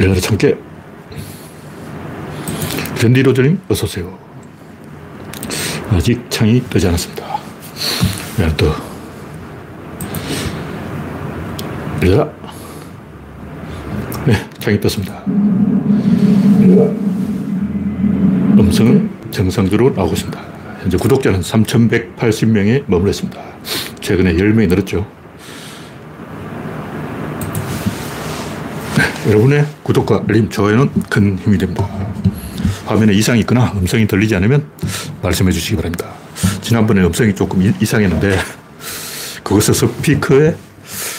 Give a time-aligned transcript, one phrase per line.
[0.00, 0.56] 열나라 참깨.
[3.02, 4.18] 랜디 로저님, 어서오세요.
[5.90, 7.26] 아직 창이 뜨지 않았습니다.
[7.26, 8.72] 야, 또.
[12.02, 12.30] 열라.
[14.26, 15.22] 네, 창이 떴습니다.
[18.58, 20.40] 음성은 정상적으로 나오고 있습니다.
[20.80, 23.38] 현재 구독자는 3,180명에 머물러 있습니다.
[24.00, 25.06] 최근에 10명이 늘었죠.
[28.96, 31.88] 네, 여러분의 구독과 알림, 좋아요는 큰 힘이 됩니다.
[32.84, 34.64] 화면에 이상이 있거나 음성이 들리지 않으면
[35.22, 36.10] 말씀해 주시기 바랍니다.
[36.60, 38.36] 지난번에 음성이 조금 이상했는데
[39.44, 40.56] 그것은 스피커에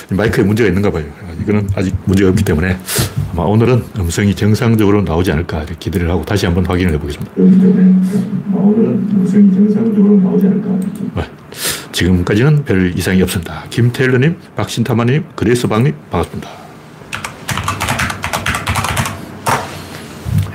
[0.10, 1.06] 마이크에 문제가 있는가 봐요.
[1.42, 2.78] 이거는 아직 문제가 없기 때문에
[3.32, 7.32] 아마 오늘은 음성이 정상적으로 나오지 않을까 기대를 하고 다시 한번 확인을 해보겠습니다.
[7.38, 10.68] 오늘은 음성이 정상적으로 나오지 않을까.
[11.16, 11.24] 네.
[11.94, 13.64] 지금까지는 별 이상이 없습니다.
[13.70, 16.71] 김태일러님, 박신타마님, 그레이스방님 반갑습니다.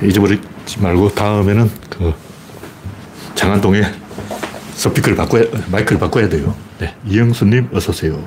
[0.03, 2.13] 잊어버리지 말고 다음에는 그
[3.35, 3.81] 장안동에
[4.73, 6.55] 스피커를 바꿔야, 마이크를 바꿔야 돼요.
[6.79, 6.93] 네.
[7.07, 8.23] 이영수님, 어서오세요.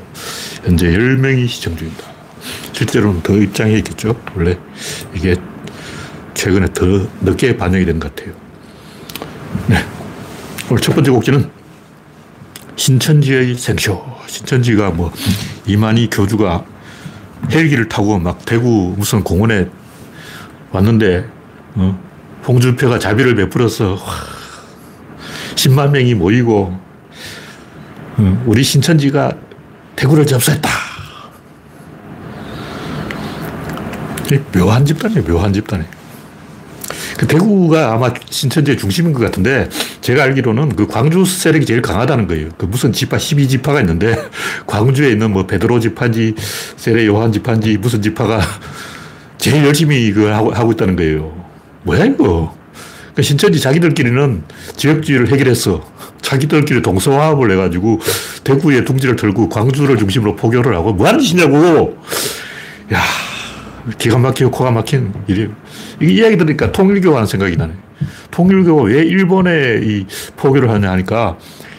[0.65, 2.05] 현재 10명이 시청 중입니다.
[2.73, 4.21] 실제로는 더 입장해 있겠죠.
[4.35, 4.57] 원래
[5.15, 5.37] 이게
[6.35, 6.87] 최근에 더
[7.21, 8.35] 늦게 반영이 된 것 같아요.
[9.69, 9.85] 네.
[10.71, 11.51] 오늘 첫 번째 곡지는
[12.77, 14.03] 신천지의 생쇼.
[14.27, 15.13] 신천지가 뭐
[15.67, 16.65] 이만희 교주가
[17.51, 19.69] 헬기를 타고 막 대구 무슨 공원에
[20.73, 21.27] 왔는데
[21.81, 21.99] 어?
[22.47, 23.99] 홍준표가 자비를 베풀어서 와,
[25.55, 26.79] 10만 명이 모이고
[28.19, 29.33] 어, 우리 신천지가
[29.97, 30.69] 대구를 접수했다.
[34.53, 35.85] 묘한 집단이에요, 묘한 집단이.
[37.19, 39.69] 그 대구가 아마 신천지의 중심인 것 같은데,
[40.01, 42.49] 제가 알기로는 그 광주 세력이 제일 강하다는 거예요.
[42.57, 44.17] 그 무슨 지파, 12지파가 있는데,
[44.67, 46.35] 광주에 있는 뭐 베드로 지파인지,
[46.77, 48.41] 세례 요한 지파인지, 무슨 지파가
[49.37, 51.40] 제일 열심히 그 하고, 하고 있다는 거예요.
[51.83, 52.55] 뭐야, 이거.
[53.15, 54.43] 그 신천지 자기들끼리는
[54.77, 55.85] 지역주의를 해결했어.
[56.23, 58.01] 자기들끼리 동서화합을 해가지고
[58.45, 61.99] 대구에 둥지를 들고 광주를 중심으로 포교를 하고 뭐 하는 짓이냐고.
[62.93, 63.01] 야
[63.99, 65.49] 기가 막히고 코가 막힌 일이에요.
[66.03, 67.73] 이 이야기 들으니까 통일교 하는 생각이 나네.
[68.31, 71.37] 통일교가 왜 일본에 이 포교를 하냐 하니까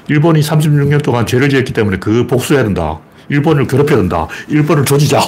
[0.10, 3.00] 일본이 36년 동안 죄를 지었기 때문에 그 복수해야 된다.
[3.30, 4.28] 일본을 괴롭혀야 된다.
[4.50, 5.22] 일본을 조지자.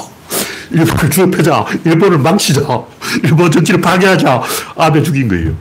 [0.72, 1.66] 일본을 주업하자.
[1.86, 2.62] 일본을 망치자.
[3.24, 4.42] 일본 정치를 파괴하자.
[4.78, 5.54] 아베 죽인 거예요.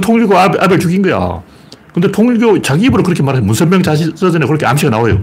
[0.00, 1.42] 통일교 아베, 아베 죽인 거야.
[1.94, 3.40] 근데 통일교 자기 입으로 그렇게 말해.
[3.40, 5.22] 문선명 자서전에 그렇게 암시가 나와요.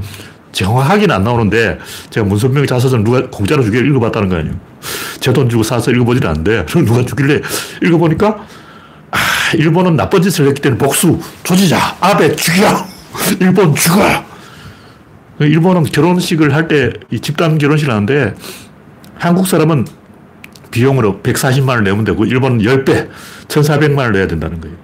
[0.51, 1.79] 정확하게는 안 나오는데
[2.09, 4.55] 제가 문선명 자서전 누가 공짜로 주길래 읽어봤다는 거 아니에요.
[5.19, 7.41] 제 돈 주고 사서 읽어보지는 않는데 누가 주길래
[7.83, 8.45] 읽어보니까
[9.11, 9.17] 아,
[9.55, 12.85] 일본은 나쁜 짓을 했기 때문에 복수, 조지자, 아베 죽여!
[13.39, 14.01] 일본 죽어!
[15.39, 16.91] 일본은 결혼식을 할때
[17.21, 18.33] 집단 결혼식을 하는데
[19.17, 19.85] 한국 사람은
[20.71, 23.09] 비용으로 140만 원 내면 되고 일본은 10배,
[23.47, 24.75] 1,400만 원 내야 된다는 거예요.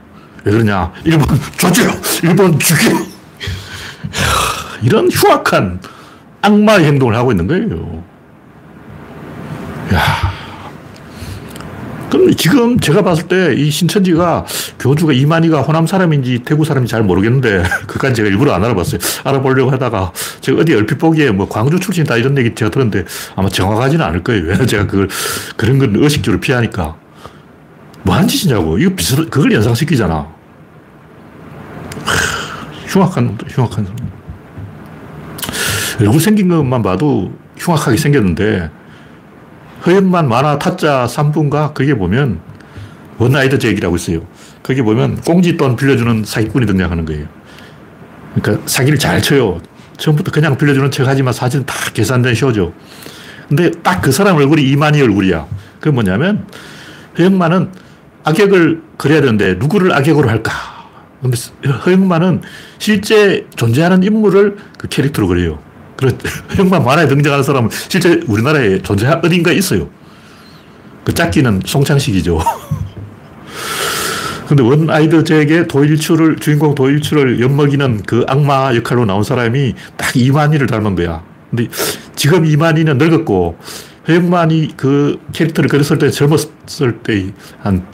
[0.44, 0.92] 왜 그러냐?
[1.04, 1.92] 일본 조지요!
[2.24, 2.90] 일본 죽여!
[4.82, 5.82] 이런 흉악한
[6.42, 8.04] 악마의 행동을 하고 있는 거예요.
[9.94, 10.29] 야.
[12.10, 14.46] 그럼 지금 제가 봤을 때 이 신천지가
[14.80, 19.00] 교주가 이만희가 호남 사람인지 대구 사람인지 잘 모르겠는데 그까지 제가 일부러 안 알아봤어요.
[19.24, 20.12] 알아보려고 하다가
[20.42, 23.06] 제가 어디 얼핏 보기에 뭐 광주 출신이다 이런 얘기 제가 들었는데
[23.36, 24.44] 아마 정확하지는 않을 거예요.
[24.44, 25.08] 왜냐면 제가 그걸
[25.58, 26.96] 그런 건 의식적으로 피하니까
[28.04, 28.78] 뭐 한 짓이냐고.
[28.80, 30.28] 이거 비슷, 그걸 연상시키잖아.
[32.88, 33.88] 흉악한, 흉악한
[36.00, 38.70] 얼굴 생긴 것만 봐도 흉악하게 생겼는데
[39.86, 41.74] 허연만 만화 타짜 3부인가?
[41.74, 42.40] 거기에 보면
[43.18, 44.22] 원아이드 제기라고 있어요.
[44.64, 47.28] 거기 보면 꽁지돈 빌려주는 사기꾼이 등장하는 거예요.
[48.36, 49.60] 그러니까 사기를 잘 쳐요.
[49.98, 52.74] 처음부터 그냥 빌려주는 척 하지만 사실은 다 계산된 쇼죠.
[53.48, 55.48] 근데 딱 그 사람 얼굴이 이만희 얼굴이야.
[55.80, 56.46] 그게 뭐냐면
[57.18, 57.70] 허영만은
[58.24, 60.52] 악역을 그려야 되는데 누구를 악역으로 할까?
[61.22, 61.38] 근데
[61.86, 62.42] 허영만은
[62.78, 65.60] 실제 존재하는 인물을 그 캐릭터로 그려요.
[66.00, 66.14] 그래,
[66.56, 69.90] 형만 만화에 등장하는 사람은 실제 우리나라에 존재 어딘가에 있어요.
[71.04, 72.40] 그 짝기는 송창식이죠.
[74.48, 80.96] 근데 원 아이드제에게 도일출을, 주인공 도일출을 엿먹이는 그 악마 역할로 나온 사람이 딱 이만희를 닮은
[80.96, 81.22] 거야.
[81.50, 81.68] 근데
[82.16, 83.58] 지금 이만희는 늙었고,
[84.08, 87.32] 허영만이 그 캐릭터를 그렸을 때 젊었을 때,
[87.62, 87.86] 한,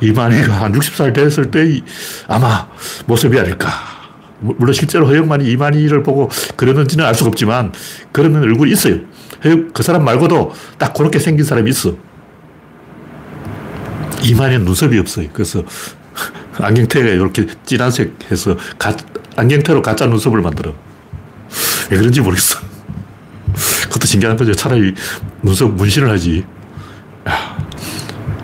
[0.00, 1.80] 이만희가 한 60살 됐을 때
[2.28, 2.68] 아마
[3.06, 3.89] 모습이 아닐까.
[4.40, 7.72] 물론 실제로 허영만이 이만희를 보고 그러는지는 알 수가 없지만
[8.12, 8.98] 그러는 얼굴이 있어요.
[9.72, 11.94] 그 사람 말고도 딱 그렇게 생긴 사람이 있어.
[14.22, 15.28] 이만희는 눈썹이 없어요.
[15.32, 15.62] 그래서
[16.58, 18.94] 안경테가 이렇게 진한색 해서 가,
[19.36, 20.74] 안경테로 가짜 눈썹을 만들어.
[21.90, 22.60] 왜 그런지 모르겠어.
[23.84, 24.54] 그것도 신기한 거죠.
[24.54, 24.94] 차라리
[25.42, 26.44] 눈썹 문신을 하지.
[27.28, 27.58] 야,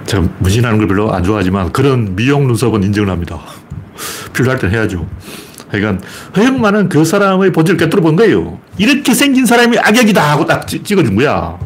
[0.06, 3.38] 제가 문신하는 걸 별로 안 좋아하지만 그런 미용 눈썹은 인정을 합니다.
[4.32, 5.06] 필요할 땐 해야죠.
[5.70, 8.58] 그러니까 허영만은 그 사람의 본질을 깨뜨려 본 거예요.
[8.78, 11.58] 이렇게 생긴 사람이 악역이다 하고 딱 찍어준 거야.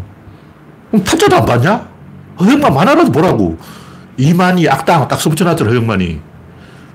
[0.90, 1.88] 그럼 타짜도 안 봤냐?
[2.40, 3.58] 허영만 만화라도 보라고.
[4.16, 6.20] 이만희 악당 딱 써붙여놨잖아, 허영만이.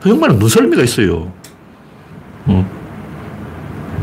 [0.03, 1.31] 허영만은 눈썰미가 있어요.
[2.45, 2.85] 어.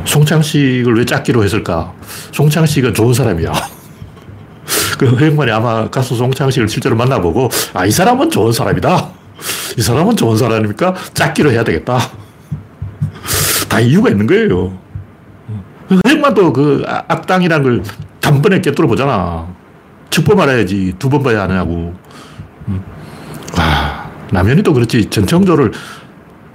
[0.04, 1.92] 송창식을 왜 짝기로 했을까?
[2.32, 3.52] 송창식은 좋은 사람이야.
[4.98, 9.10] 그 허영만이 아마 가수 송창식을 실제로 만나보고, 아, 이 사람은 좋은 사람이다.
[9.76, 11.98] 이 사람은 좋은 사람이니까 짝기로 해야 되겠다.
[13.72, 14.78] 다 이유가 있는 거예요.
[16.04, 17.82] 허영만도 그 아, 악당이라는 걸
[18.20, 19.46] 단번에 깨뚫어 보잖아.
[20.10, 21.94] 첫번 알아야지 두 번 봐야 하냐고.
[23.56, 25.06] 와, 남현이 또 그렇지.
[25.08, 25.72] 전청조를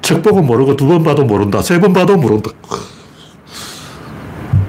[0.04, 1.64] 책 보고 모르고 두 번 봐도 모른다.
[1.64, 2.52] 세 번 봐도 모른다.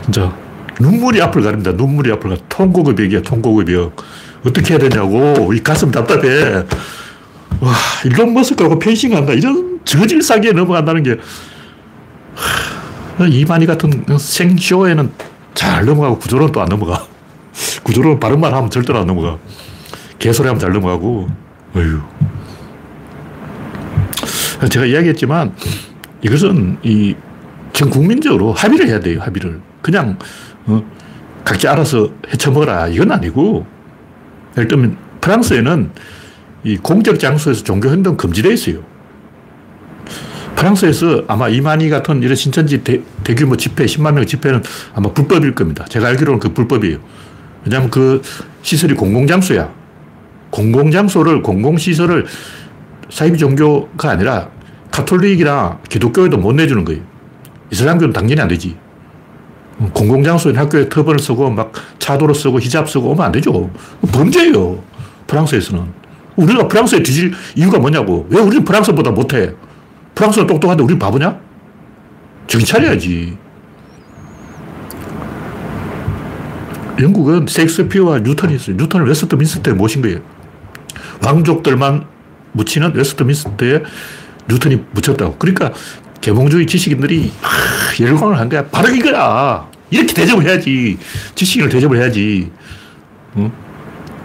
[0.04, 0.34] 진짜
[0.80, 1.72] 눈물이 앞을 가립니다.
[1.72, 2.36] 눈물이 앞을 가.
[2.48, 3.94] 통곡의 벽이야, 통곡의 벽.
[4.46, 5.52] 어떻게 해야 되냐고.
[5.52, 6.64] 이 가슴 답답해.
[7.60, 7.74] 와,
[8.06, 9.34] 일론 머스크하고 펜싱한다.
[9.34, 11.16] 이런 저질 싸기에 넘어간다는 게.
[13.30, 15.10] 이만희 같은 생쇼에는
[15.54, 17.06] 잘 넘어가고 구조로는 또안 넘어가.
[17.82, 19.38] 구조로는 바른 말 하면 절대로 안 넘어가.
[20.18, 21.28] 개소리 하면 잘 넘어가고.
[21.74, 22.00] 어휴.
[24.70, 25.54] 제가 이야기했지만
[26.22, 27.14] 이것은 이
[27.78, 29.20] 전 국민적으로 합의를 해야 돼요.
[29.20, 29.60] 합의를.
[29.82, 30.18] 그냥
[30.66, 30.82] 어,
[31.44, 33.64] 각자 알아서 헤쳐먹어라 이건 아니고
[34.56, 35.90] 예를 들면 프랑스에는
[36.64, 38.82] 이 공적 장소에서 종교 행동 금지되어 있어요.
[40.58, 43.00] 프랑스에서 아마 이만희 같은 이런 신천지 대,
[43.36, 44.62] 규모 집회, 10만 명 집회는
[44.92, 45.84] 아마 불법일 겁니다.
[45.88, 46.98] 제가 알기로는 그 불법이에요.
[47.64, 48.20] 왜냐하면 그
[48.62, 49.72] 시설이 공공장소야.
[50.50, 52.26] 공공장소를, 공공시설을
[53.08, 54.50] 사이비 종교가 아니라
[54.90, 57.02] 카톨릭이나 기독교에도 못 내주는 거예요.
[57.70, 58.76] 이슬람교는 당연히 안 되지.
[59.92, 63.70] 공공장소인 학교에 터번을 쓰고 막 차도로 쓰고 히잡 쓰고 오면 안 되죠.
[64.10, 64.82] 범죄예요.
[65.28, 65.84] 프랑스에서는.
[66.34, 68.26] 우리가 프랑스에 뒤질 이유가 뭐냐고.
[68.30, 69.54] 왜 우리는 프랑스보다 못해?
[70.18, 71.38] 프랑스는 똑똑한데 우리 바보냐?
[72.48, 73.38] 정신 차려야지.
[77.00, 78.74] 영국은 셰익스피어와 뉴턴이 있어요.
[78.74, 80.18] 뉴턴을 웨스트민스터에 모신 거예요.
[81.24, 82.04] 왕족들만
[82.50, 83.84] 묻히는 웨스트민스터에
[84.48, 85.36] 뉴턴이 묻혔다고.
[85.38, 85.72] 그러니까
[86.20, 87.30] 계몽주의 지식인들이
[88.00, 88.66] 열광을 한 거야.
[88.66, 89.70] 바로 이거야.
[89.90, 90.98] 이렇게 대접을 해야지.
[91.36, 92.50] 지식인을 대접을 해야지.
[93.36, 93.52] 응?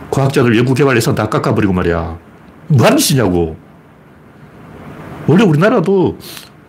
[0.09, 2.17] 과학자들 연구 개발 예산 다 깎아버리고 말이야.
[2.69, 3.62] 뭐 하는 짓이냐고.
[5.27, 6.17] 원래 우리나라도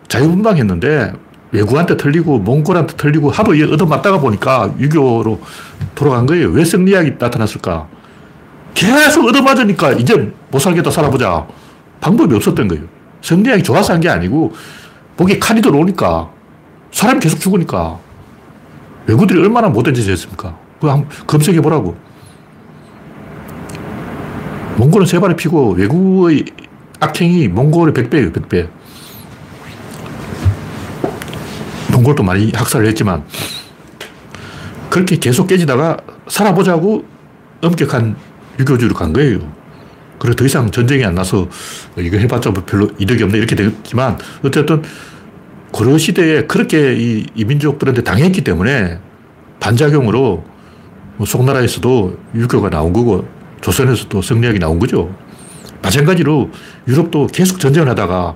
[0.07, 1.13] 자유분방 했는데
[1.51, 5.39] 외국한테 틀리고 몽골한테 틀리고 하도 얻어맞다가 보니까 유교로
[5.93, 6.49] 돌아간 거예요.
[6.49, 7.87] 왜 승리학이 나타났을까?
[8.73, 11.47] 계속 얻어맞으니까 이제 못 살겠다 살아보자.
[12.01, 12.83] 방법이 없었던 거예요.
[13.21, 14.53] 승리학이 좋아서 한 게 아니고
[15.17, 16.29] 목에 칼이 들어오니까
[16.91, 17.97] 사람이 계속 죽으니까
[19.07, 20.57] 외국들이 얼마나 못된 짓을 했습니까?
[20.79, 21.95] 그거 한번 검색해 보라고.
[24.77, 26.43] 몽골은 세 발을 피고 외국의
[26.99, 28.69] 악행이 몽골의 100배예요, 100배.
[31.91, 33.23] 몽골도 많이 학살을 했지만
[34.89, 35.97] 그렇게 계속 깨지다가
[36.27, 37.05] 살아보자고
[37.61, 38.15] 엄격한
[38.59, 39.39] 유교주의로 간 거예요.
[40.19, 41.47] 그래서 더 이상 전쟁이 안 나서
[41.97, 44.81] 이거 해봤자 뭐 별로 이득이 없네 이렇게 됐지만 어쨌든
[45.71, 48.99] 고려 시대에 그렇게 이, 이 민족들한테 당했기 때문에
[49.59, 50.45] 반작용으로
[51.17, 53.27] 뭐 송나라에서도 유교가 나온 거고
[53.61, 55.13] 조선에서도 성리학이 나온 거죠.
[55.85, 56.49] 마찬가지로
[56.87, 58.35] 유럽도 계속 전쟁을 하다가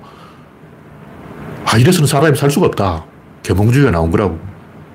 [1.66, 3.04] 아, 이래서는 사람이 살 수가 없다.
[3.42, 4.38] 계몽주의가 나온 거라고.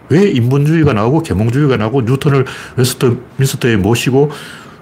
[0.10, 2.46] 왜 인본주의가 나오고 계몽주의가 나오고 뉴턴을
[2.78, 4.32] 웨스트민스터에 모시고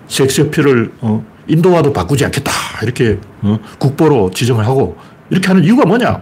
[0.07, 2.51] 섹스피를 어, 인도와도 바꾸지 않겠다.
[2.83, 4.97] 이렇게 어, 국보로 지정을 하고
[5.29, 6.21] 이렇게 하는 이유가 뭐냐?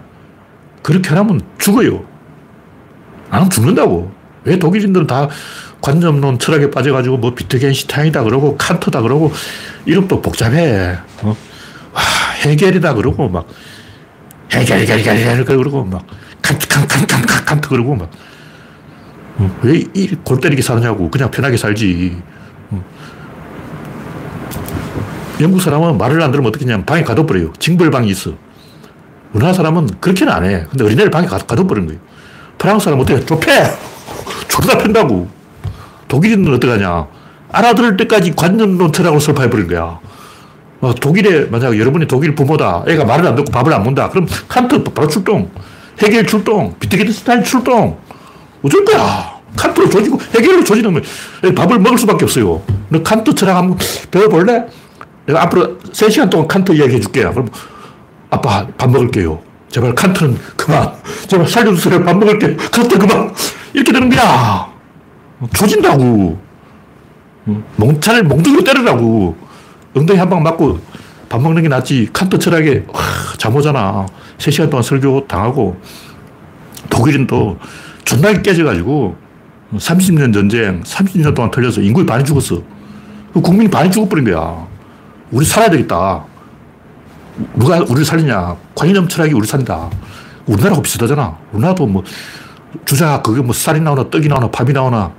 [0.81, 2.03] 그렇게 하면 죽어요.
[3.29, 4.12] 안 하면 죽는다고.
[4.43, 5.27] 왜 독일인들은 다
[5.81, 9.31] 관념론 철학에 빠져가지고 뭐 비트겐슈타인이다 그러고 칸트다 그러고
[9.86, 10.98] 이름도 복잡해.
[11.21, 11.36] 어?
[11.93, 12.01] 와,
[12.43, 13.48] 해겔이다 그러고 막
[14.51, 16.05] 해겔, 해겔, 해겔, 해겔 그러고 막
[16.41, 18.10] 칸트, 칸트, 칸트, 칸트, 그러고 막
[19.38, 22.21] 어, 왜이 골 때리게 사느냐고 그냥 편하게 살지.
[22.71, 22.83] 어.
[25.39, 27.53] 영국 사람은 말을 안 들으면 어떻게 냐면 방에 가둬버려요.
[27.57, 28.33] 징벌방이 있어.
[29.33, 30.65] 우리나라 사람은 그렇게는 안 해.
[30.69, 32.00] 근데 어린애를 방에 가둬버린 거예요.
[32.57, 33.90] 프랑스 사람은 어떻게 좁혀!
[34.51, 35.29] 졸다 편다고.
[36.08, 37.08] 독일인은 어떡하냐.
[37.53, 40.00] 알아들을 때까지 관념론 철학으로 설파해버린 거야.
[40.81, 42.84] 어, 독일에, 만약 여러분이 독일 부모다.
[42.88, 44.10] 애가 말을 안 듣고 밥을 안 먹는다.
[44.10, 45.50] 그럼 칸트 바로 출동.
[46.01, 46.75] 해겔 출동.
[46.79, 47.98] 비트겐슈타인 출동.
[48.63, 49.39] 어쩔 거야.
[49.55, 51.01] 칸트로 조지고 해겔로 조지는
[51.55, 52.62] 밥을 먹을 수밖에 없어요.
[52.89, 53.77] 너 칸트 철학 한번
[54.10, 54.65] 배워볼래?
[55.25, 57.31] 내가 앞으로 3시간 동안 칸트 이야기 해줄게요.
[57.31, 57.50] 그럼
[58.29, 59.39] 아빠 밥 먹을게요.
[59.72, 60.92] 제발 칸트는 그만.
[61.28, 62.04] 제발 살려주세요.
[62.04, 62.56] 밥 먹을게.
[62.58, 63.34] 칸트 그만.
[63.74, 64.70] 이렇게 되는 거야.
[65.56, 66.40] 조진다고.
[67.78, 69.36] 몽차를 몽둥이로 때리라고.
[69.96, 70.80] 엉덩이 한 방 맞고
[71.30, 72.10] 밥 먹는 게 낫지.
[72.12, 73.00] 칸트 철학에, 와,
[73.38, 74.06] 잠 오잖아.
[74.38, 75.80] 3시간 동안 설교 당하고,
[76.90, 77.58] 독일은 또
[78.04, 79.16] 존나게 깨져가지고,
[79.75, 82.62] 30년 전쟁, 30년 동안 털려서 인구의 반이 죽었어.
[83.34, 84.68] 그 국민이 반이 죽어버린 거야.
[85.32, 86.25] 우리 살아야 되겠다.
[87.55, 88.55] 누가 우리를 살리냐.
[88.75, 89.89] 관념 철학이 우리 산다.
[90.45, 91.38] 우리나라하고 비슷하잖아.
[91.51, 92.03] 우리나라도 뭐,
[92.86, 95.12] 주자, 그게 뭐 쌀이 나오나, 떡이 나오나, 밥이 나오나,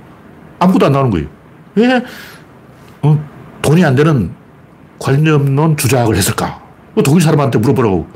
[0.59, 1.27] 아무것도 안 나오는 거예요.
[1.75, 2.03] 왜,
[3.01, 3.23] 어,
[3.61, 4.31] 돈이 안 되는
[4.99, 6.61] 관념론 주작을 했을까?
[6.93, 8.07] 뭐 독일 사람한테 물어보라고.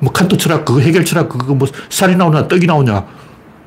[0.00, 3.06] 뭐 칸트 철학, 그거 해결 철학, 그거 뭐 쌀이 나오냐, 떡이 나오냐,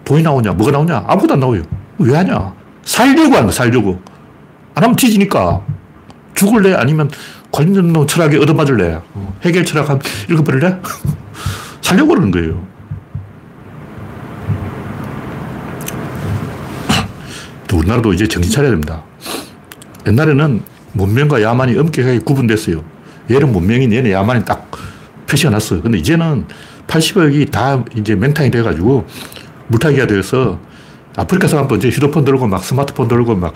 [0.06, 1.64] 돈이 나오냐, 뭐가 나오냐, 아무것도 안 나와요.
[1.98, 2.54] 왜 하냐?
[2.84, 4.00] 살려고 하는 거, 살려고.
[4.76, 5.62] 안 하면 뒤지니까.
[6.36, 6.76] 죽을래?
[6.76, 7.10] 아니면
[7.58, 9.02] 관념론 철학에 얻어맞을래?
[9.42, 10.00] 해결 철학 한
[10.30, 10.80] 읽어버릴래?
[11.82, 12.64] 살려고 그러는 거예요.
[17.74, 19.04] 우리나라도 이제 정신 차려야 됩니다.
[20.06, 20.62] 옛날에는
[20.94, 22.84] 문명과 야만이 엄격하게 구분됐어요.
[23.32, 24.70] 얘는 문명인, 얘는 야만이 딱
[25.28, 25.82] 표시가 났어요.
[25.82, 26.46] 근데 이제는
[26.86, 29.08] 80억이 다 이제 맹탕이 돼가지고
[29.68, 30.60] 물타기가 되어서
[31.16, 33.54] 아프리카 사람도 이제 휴대폰 들고 막 스마트폰 들고 막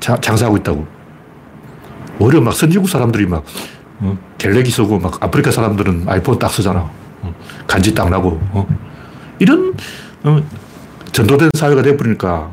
[0.00, 0.97] 장사하고 있다고.
[2.18, 3.44] 오히려 막 선진국 사람들이 막
[4.00, 6.90] 어, 갤레기 쓰고 막 아프리카 사람들은 아이폰 딱 쓰잖아.
[7.22, 7.34] 어,
[7.66, 8.38] 간지 딱 나고.
[8.52, 8.66] 어.
[9.38, 9.74] 이런
[10.24, 10.42] 어,
[11.12, 12.50] 전도된 사회가 돼버리니까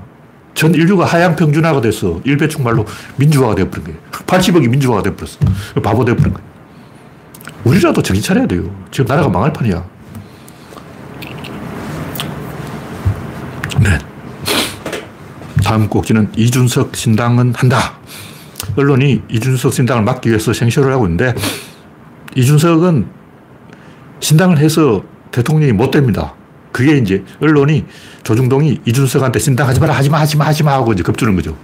[0.53, 2.19] 전 인류가 하향 평준화가 됐어.
[2.23, 2.85] 일배충 말로
[3.17, 3.99] 민주화가 돼버린 거예요.
[4.11, 5.37] 80억이 민주화가 돼버렸어.
[5.83, 6.47] 바보 돼버린 거예요.
[7.65, 8.63] 우리라도 정신 차려야 돼요.
[8.91, 9.83] 지금 나라가 망할 판이야.
[13.81, 13.97] 네.
[15.63, 17.97] 다음 꼭지는 이준석 신당은 한다.
[18.75, 21.33] 언론이 이준석 신당을 막기 위해서 생쇼를 하고 있는데
[22.35, 23.07] 이준석은
[24.19, 26.33] 신당을 해서 대통령이 못 됩니다.
[26.71, 27.85] 그게 이제 언론이
[28.23, 31.55] 조중동이 이준석한테 신당하지 마라, 하지 마, 하지 마, 하지 마 하고 이제 겁주는 거죠.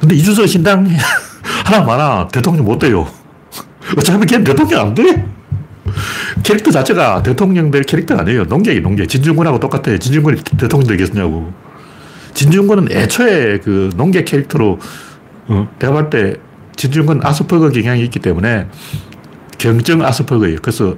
[0.00, 0.86] 근데 이준석 신당
[1.64, 2.28] 하나 많아.
[2.28, 3.08] 대통령 못 돼요.
[3.96, 5.26] 어차피 걔는 대통령 안 돼.
[6.42, 8.44] 캐릭터 자체가 대통령 될 캐릭터가 아니에요.
[8.44, 9.08] 농객이 농객.
[9.08, 9.96] 진중권하고 똑같아.
[9.96, 11.52] 진중권이 대통령 되겠냐고.
[12.34, 14.78] 진중권은 애초에 그 농객 캐릭터로
[15.48, 16.34] 어, 내가 볼때
[16.76, 18.66] 진중권 아스퍼거 경향이 있기 때문에
[19.58, 20.58] 경정 아스퍼거예요.
[20.60, 20.96] 그래서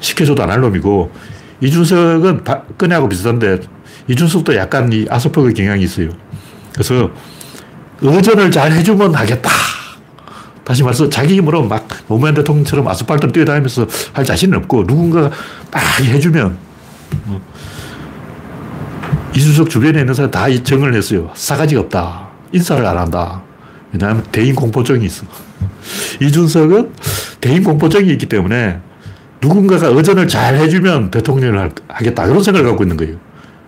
[0.00, 1.12] 시켜줘도 안 할 놈이고
[1.60, 3.60] 이준석은 박근혜하고 비슷한데
[4.08, 6.08] 이준석도 약간 이 아스퍼거 경향이 있어요.
[6.72, 7.10] 그래서
[8.00, 9.48] 의전을 잘 해주면 하겠다.
[10.64, 15.30] 다시 말해서 자기 힘으로 막 노무현 대통령처럼 아스팔트 뛰어다니면서 할 자신은 없고 누군가
[15.70, 16.56] 막 해주면
[17.26, 17.40] 뭐
[19.34, 21.30] 이준석 주변에 있는 사람 다 정을 했어요.
[21.34, 22.28] 싸가지가 없다.
[22.52, 23.42] 인사를 안 한다.
[23.92, 25.26] 왜냐하면 대인 공포증이 있어.
[26.20, 26.92] 이준석은
[27.40, 28.78] 대인 공포증이 있기 때문에
[29.40, 32.26] 누군가가 의전을 잘 해주면 대통령을 하겠다.
[32.26, 33.16] 이런 생각을 갖고 있는 거예요.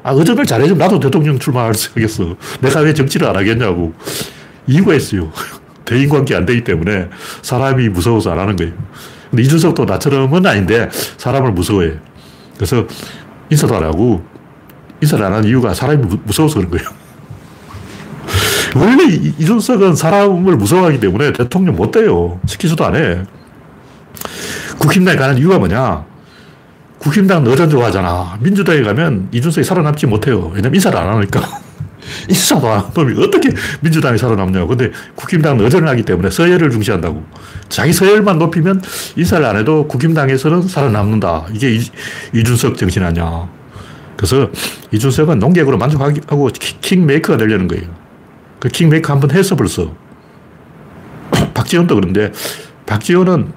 [0.03, 2.37] 아, 의전을 잘 해주면 나도 대통령 출마할 수 있겠어.
[2.61, 3.93] 내가 왜 정치를 안 하겠냐고.
[4.67, 5.33] 이유가 있어요.
[5.85, 7.09] 대인관계 안 되기 때문에
[7.43, 8.73] 사람이 무서워서 안 하는 거예요.
[9.31, 10.89] 근데 이준석도 나처럼은 아닌데
[11.19, 11.93] 사람을 무서워해.
[12.55, 12.87] 그래서
[13.51, 14.25] 인사도 안 하고
[15.03, 17.04] 인사를 안 하는 이유가 사람이 무서워서 그런 거예요.
[18.75, 22.41] 원래 이준석은 사람을 무서워하기 때문에 대통령 못 돼요.
[22.47, 23.23] 시키지도 안 해.
[24.79, 26.05] 국힘당에 가는 이유가 뭐냐?
[26.99, 28.39] 국힘당 너전 좋아하잖아.
[28.41, 30.51] 민주당에 가면 이준석이 살아남지 못해요.
[30.55, 31.41] 왜냐면 인사를 안 하니까.
[32.29, 33.51] 인사도 안 놈이 어떻게
[33.81, 34.69] 민주당이 살아남냐고.
[34.69, 37.23] 근데 국힘당은 의전을 하기 때문에 서열을 중시한다고.
[37.69, 38.83] 자기 서열만 높이면
[39.17, 41.47] 인사를 안 해도 국힘당에서는 살아남는다.
[41.53, 41.83] 이게 이,
[42.35, 43.49] 이준석 정신 아니야.
[44.17, 44.51] 그래서
[44.91, 46.49] 이준석은 농객으로 만족하고
[46.81, 48.04] 킹메이커가 되려는 거예요.
[48.65, 49.95] 그 킹메이커 한번 했어 벌써.
[51.53, 52.33] 박지원도 그런데
[52.87, 53.53] 박지원은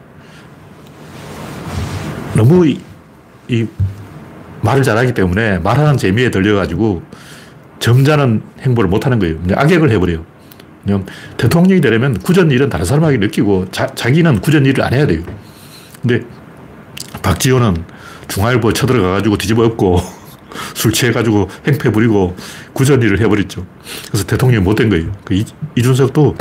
[2.36, 2.78] 너무 이,
[3.48, 3.66] 이
[4.60, 7.04] 말을 잘하기 때문에 말하는 재미에 들려가지고
[7.80, 9.38] 점잖은 행보를 못하는 거예요.
[9.56, 10.26] 악역을 해버려요.
[11.38, 15.24] 대통령이 되려면 굳은 일은 다른 사람에게 느끼고 자, 자기는 굳은 일을 안 해야 돼요.
[16.02, 16.26] 근데
[17.22, 17.86] 박지원은
[18.28, 20.02] 중앙일보 쳐들어가가지고 뒤집어 엎고
[20.74, 22.36] 술 취해가지고 행패 부리고
[22.74, 23.66] 굳은 일을 해버렸죠.
[24.08, 25.12] 그래서 대통령이 못 된 거예요.
[25.26, 25.44] 그 이,
[25.76, 26.36] 이준석도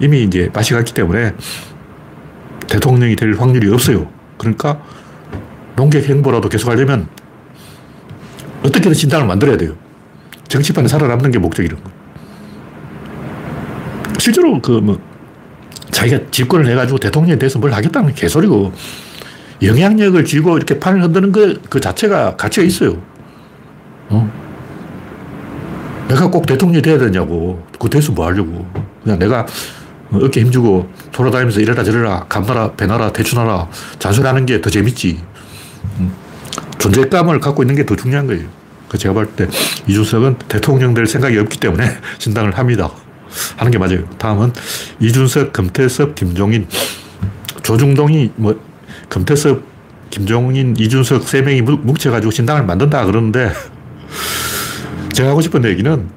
[0.00, 1.32] 이미 이제 맛이 갔기 때문에
[2.68, 4.10] 대통령이 될 확률이 없어요.
[4.36, 4.82] 그러니까
[5.76, 7.08] 농객 행보라도 계속 하려면
[8.62, 9.76] 어떻게든 신당을 만들어야 돼요.
[10.48, 11.90] 정치판에 살아남는 게 목적이라는 거
[14.18, 15.00] 실제로 그 뭐,
[15.90, 18.72] 자기가 집권을 해가지고 대통령에 대해서 뭘 하겠다는 개소리고,
[19.62, 23.00] 영향력을 쥐고 이렇게 판을 흔드는 그, 그 자체가 가치가 있어요.
[24.10, 24.30] 어?
[26.08, 27.62] 내가 꼭 대통령이 돼야 되냐고.
[27.78, 28.66] 그 돼서 뭐 하려고.
[29.02, 29.46] 그냥 내가
[30.12, 35.20] 어깨 힘주고 돌아다니면서 이래라 저래라 감나라 배나라 대추나라 잔소리하는 게 더 재밌지.
[36.78, 38.46] 존재감을 갖고 있는 게 더 중요한 거예요.
[38.88, 39.46] 그 제가 볼 때
[39.86, 42.90] 이준석은 대통령 될 생각이 없기 때문에 신당을 합니다.
[43.58, 44.08] 하는 게 맞아요.
[44.16, 44.52] 다음은
[45.00, 46.66] 이준석, 금태섭, 김종인,
[47.62, 48.58] 조중동이 뭐
[49.10, 49.62] 금태섭,
[50.08, 53.52] 김종인, 이준석 세 명이 뭉쳐가지고 신당을 만든다 그러는데
[55.18, 56.08] 제가 하고 싶은 얘기는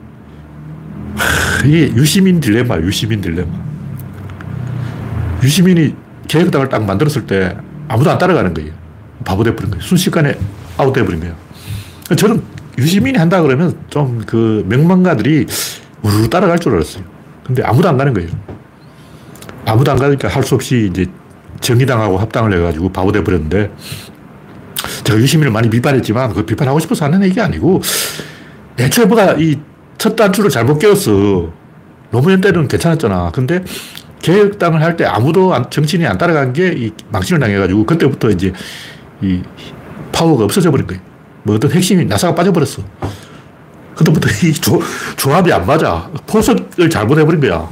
[1.65, 3.49] 이게 유시민 딜레마, 유시민 딜레마.
[5.41, 5.95] 유시민이
[6.27, 8.71] 계획당을 딱 만들었을 때 아무도 안 따라가는 거예요.
[9.25, 9.83] 바보 돼버린 거예요.
[9.83, 10.37] 순식간에
[10.77, 11.35] 아웃돼버린 거예요.
[12.15, 12.43] 저는
[12.77, 15.47] 유시민이 한다 그러면 좀 그 명망가들이
[16.03, 17.03] 우르르 따라갈 줄 알았어요.
[17.43, 18.29] 근데 아무도 안 가는 거예요.
[19.65, 21.07] 아무도 안 가니까 할 수 없이 이제
[21.59, 23.71] 정의당하고 합당을 해가지고 바보 돼버렸는데
[25.05, 27.81] 제가 유시민을 많이 비판했지만 그 비판하고 싶어서 하는 얘기 아니고
[28.81, 29.59] 애초에 뭐가 이
[30.01, 31.51] 첫 단추를 잘못 깨웠어.
[32.09, 33.29] 노무현 때는 괜찮았잖아.
[33.31, 33.63] 근데
[34.23, 38.51] 개혁당을 할 때 아무도 정치인이 안 따라간 게 이 망신을 당해가지고 그때부터 이제
[39.21, 39.43] 이
[40.11, 40.99] 파워가 없어져 버린 거예요.
[41.43, 42.83] 뭐 어떤 핵심이 나사가 빠져버렸어.
[43.95, 44.81] 그때부터 이 조,
[45.17, 46.09] 조합이 안 맞아.
[46.25, 47.69] 포석을 잘못해버린 거야.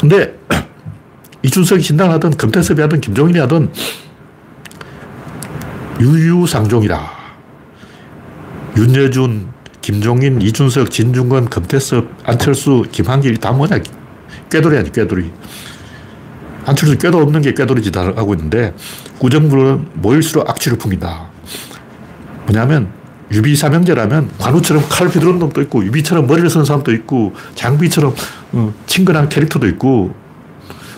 [0.00, 0.38] 근데
[1.42, 3.68] 이준석이 신당을 하든 금태섭이 하든 김종인이 하든
[5.98, 7.21] 유유상종이다.
[8.76, 9.48] 윤여준,
[9.80, 13.80] 김종인, 이준석, 진중권, 금태섭, 안철수, 김한길 다 뭐냐.
[14.50, 15.30] 꾀돌이 아니 꾀돌이.
[16.64, 18.72] 안철수 꾀도 없는 게 꾀돌이짓 하고 있는데
[19.18, 21.28] 구정부는 모일수록 악취를 풍긴다.
[22.46, 22.92] 뭐냐면
[23.32, 28.14] 유비 삼형제라면 관우처럼 칼 휘두른 놈도 있고 유비처럼 머리를 쓴 사람도 있고 장비처럼
[28.52, 30.14] 어, 친근한 캐릭터도 있고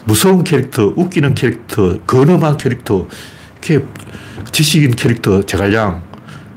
[0.04, 3.06] 무서운 캐릭터, 웃기는 캐릭터, 근엄한 캐릭터,
[3.66, 3.86] 이렇게
[4.52, 6.02] 지식인 캐릭터, 제갈량,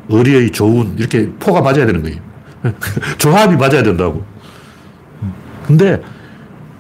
[0.10, 2.18] 의리의 좋은, 이렇게 조가 맞아야 되는 거예요.
[3.18, 4.26] 조합이 맞아야 된다고.
[5.66, 6.02] 근데,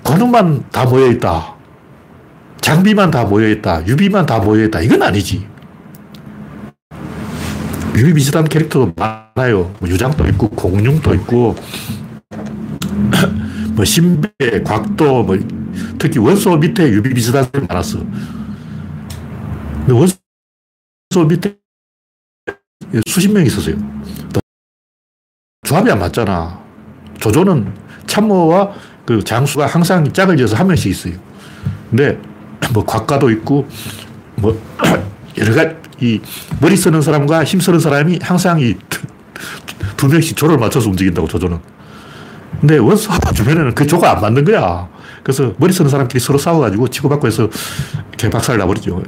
[0.04, 1.55] 관우만 다 모여 있다.
[2.62, 3.86] 장비만 다 모여 있다.
[3.86, 4.81] 유비만 다 모여 있다.
[4.81, 5.46] 이건 아니지.
[7.96, 9.74] 유비 비슷한 캐릭터도 많아요.
[9.79, 11.55] 뭐 유장도 있고, 공융도 있고,
[13.74, 14.30] 뭐 심배,
[14.65, 15.37] 곽도, 뭐
[15.98, 18.00] 특히 원소 밑에 유비 비슷한 사람이 많았어.
[19.85, 21.57] 근데 원소 밑에
[23.08, 23.76] 수십 명 있었어요.
[25.66, 26.60] 조합이 안 맞잖아.
[27.20, 27.74] 조조는
[28.06, 28.74] 참모와
[29.06, 31.14] 그 장수가 항상 짝을 지어서 한 명씩 있어요.
[31.90, 32.20] 근데
[32.74, 33.68] 뭐 곽가도 있고
[34.36, 34.60] 뭐
[35.38, 36.22] 여러 가지 이
[36.62, 38.76] 머리 쓰는 사람과 힘 쓰는 사람이 항상 이
[39.98, 41.60] 두 명씩 조를 맞춰서 움직인다고 조조는.
[42.62, 44.88] 근데 원소 주변에는 그 조가 안 맞는 거야.
[45.24, 47.50] 그래서 머리 쓰는 사람끼리 서로 싸워가지고 치고받고 해서
[48.18, 49.04] 개박살 나버리죠.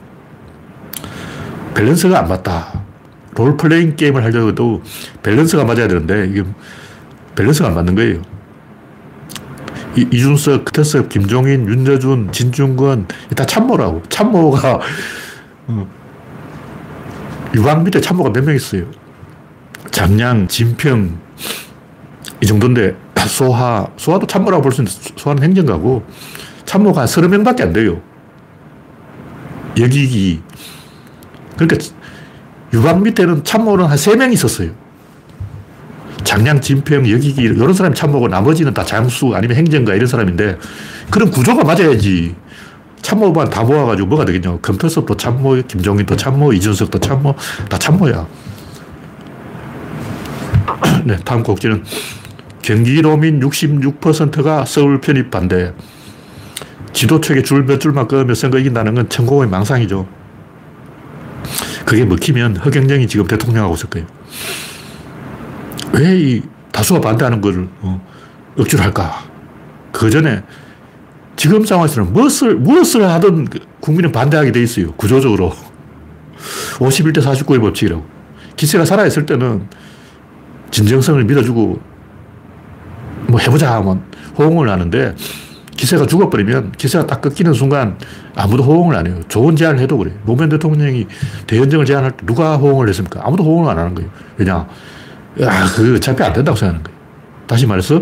[1.75, 2.83] 밸런스가 안 맞다.
[3.45, 4.81] 롤플레잉 게임을 하려고 해도
[5.23, 6.43] 밸런스가 맞아야 되는데 이게
[7.35, 8.21] 밸런스가 안 맞는 거예요.
[9.95, 14.03] 이, 이준석, 금태섭, 김종인, 윤여준, 진중권 다 참모라고.
[14.09, 14.79] 참모가
[15.67, 15.87] 어,
[17.55, 18.85] 유방 밑에 참모가 몇 명 있어요.
[19.91, 21.17] 장량, 진평
[22.41, 22.95] 이 정도인데
[23.27, 26.03] 소하, 소하도 참모라고 볼 수 있는데 소하는 행정가고
[26.65, 28.01] 참모가 한 서너 명밖에 안 돼요.
[29.79, 30.41] 여기기.
[31.57, 31.77] 그러니까
[32.73, 34.71] 유방 밑에는 참모는 한세명 있었어요.
[36.23, 40.57] 장량, 진평, 여기기 이런 사람이 참모고 나머지는 다 장수 아니면 행정가 이런 사람인데
[41.09, 42.35] 그런 구조가 맞아야지.
[43.01, 44.57] 참모만 다 모아가지고 뭐가 되겠냐.
[44.61, 47.33] 금태섭도 참모, 김종인도 참모, 이준석도 참모,
[47.69, 48.27] 다 참모야.
[51.05, 51.83] 네, 다음 곡지는
[52.61, 55.73] 경기도민 66%가 서울 편입 반대.
[56.93, 60.18] 지도 책에 줄 몇 줄만 끄면 선거 이긴다는 건 천공의 망상이죠.
[61.89, 64.07] 그게 먹히면 허경영이 지금 대통령하고 있을 거예요.
[65.91, 67.99] 왜 이 다수가 반대하는 걸 어,
[68.55, 69.23] 억지로 할까?
[69.91, 70.43] 그 전에
[71.35, 73.47] 지금 상황에서는 무엇을, 무엇을 하든
[73.79, 74.91] 국민은 반대하게 돼 있어요.
[74.93, 75.51] 구조적으로.
[76.77, 78.05] 51대 49의 법칙이라고.
[78.55, 79.67] 기세가 살아있을 때는
[80.69, 81.81] 진정성을 믿어주고
[83.29, 84.03] 뭐 해보자 하면
[84.37, 85.15] 호응을 하는데
[85.75, 87.97] 기세가 죽어버리면 기세가 딱 끊기는 순간
[88.39, 89.19] 아무도 호응을 안 해요.
[89.27, 90.11] 좋은 제안을 해도 그래.
[90.25, 91.05] 노무현 대통령이
[91.45, 93.21] 대연정을 제안할 때 누가 호응을 했습니까?
[93.23, 94.09] 아무도 호응을 안 하는 거예요.
[94.37, 94.65] 왜냐?
[95.41, 96.97] 야, 그 어차피 안 된다고 생각하는 거예요.
[97.47, 98.01] 다시 말해서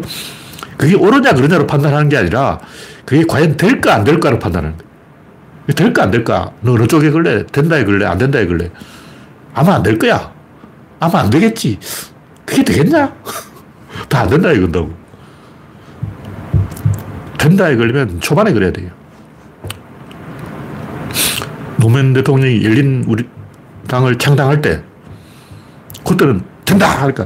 [0.78, 2.60] 그게 옳으냐 그러냐로 판단하는 게 아니라
[3.06, 4.88] 그게 과연 될까 안 될까로 판단하는 거예요.
[5.76, 6.52] 될까 안 될까?
[6.62, 7.44] 너 어느 쪽에 걸래?
[7.48, 8.06] 된다에 걸래?
[8.06, 8.70] 안 된다에 걸래?
[9.56, 10.32] 아마 안 될 거야.
[11.00, 11.80] 아마 안 되겠지.
[12.46, 13.12] 그게 되겠냐?
[14.08, 14.94] 다 안 된다 이건다고.
[17.40, 18.92] 된다에 걸리면 초반에 그래야 돼요.
[21.88, 23.24] 노무현 대통령이 열린 우리
[23.88, 24.84] 당을 창당할 때,
[26.04, 27.04] 그때는 된다!
[27.04, 27.26] 하니까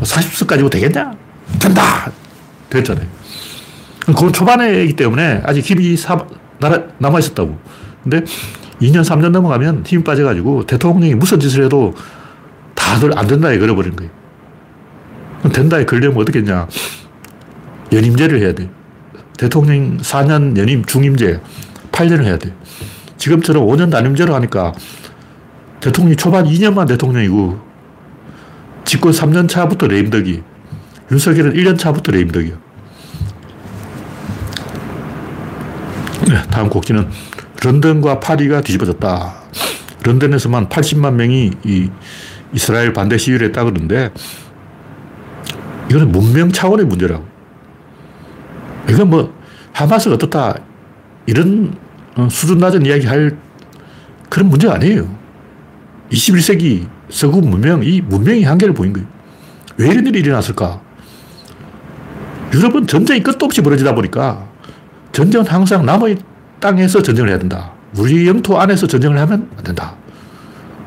[0.00, 1.12] 40석까지도 되겠냐?
[1.60, 2.10] 된다!
[2.70, 3.06] 됐잖아요.
[4.06, 6.24] 그건 초반에이기 때문에 아직 힘이 사,
[6.98, 7.58] 남아있었다고.
[8.02, 8.24] 근데
[8.80, 11.94] 2년, 3년 넘어가면 힘이 빠져가지고 대통령이 무슨 짓을 해도
[12.74, 14.10] 다들 안 된다에 걸어버린 거예요.
[15.52, 16.66] 된다에 걸려면 어떻게 했냐.
[17.92, 18.70] 연임제를 해야 돼.
[19.36, 21.40] 대통령 4년 연임 중임제
[21.92, 22.54] 8년을 해야 돼.
[23.18, 24.72] 지금처럼 5년 단임제로 하니까
[25.80, 27.60] 대통령이 초반 2년만 대통령이고
[28.84, 30.42] 집권 3년 차부터 레임덕이
[31.10, 32.54] 윤석열은 1년 차부터 레임덕이야.
[36.28, 37.08] 네, 다음 곡지는
[37.62, 39.34] 런던과 파리가 뒤집어졌다.
[40.04, 41.90] 런던에서만 80만 명이 이
[42.52, 44.10] 이스라엘 반대 시위를 했다 그러는데
[45.90, 47.26] 이거는 문명 차원의 문제라고.
[48.88, 49.34] 이건 뭐
[49.72, 50.54] 하마스가 어떻다
[51.26, 51.87] 이런 어,
[52.28, 53.36] 수준 낮은 이야기 할
[54.28, 55.08] 그런 문제가 아니에요.
[56.10, 59.06] 21세기 서구 문명, 이 문명의 한계를 보인 거예요.
[59.76, 60.80] 왜 이런 일이 일어났을까?
[62.52, 64.48] 유럽은 전쟁이 끝도 없이 벌어지다 보니까
[65.12, 66.18] 전쟁은 항상 남의
[66.60, 67.72] 땅에서 전쟁을 해야 된다.
[67.96, 69.94] 우리 영토 안에서 전쟁을 하면 안 된다.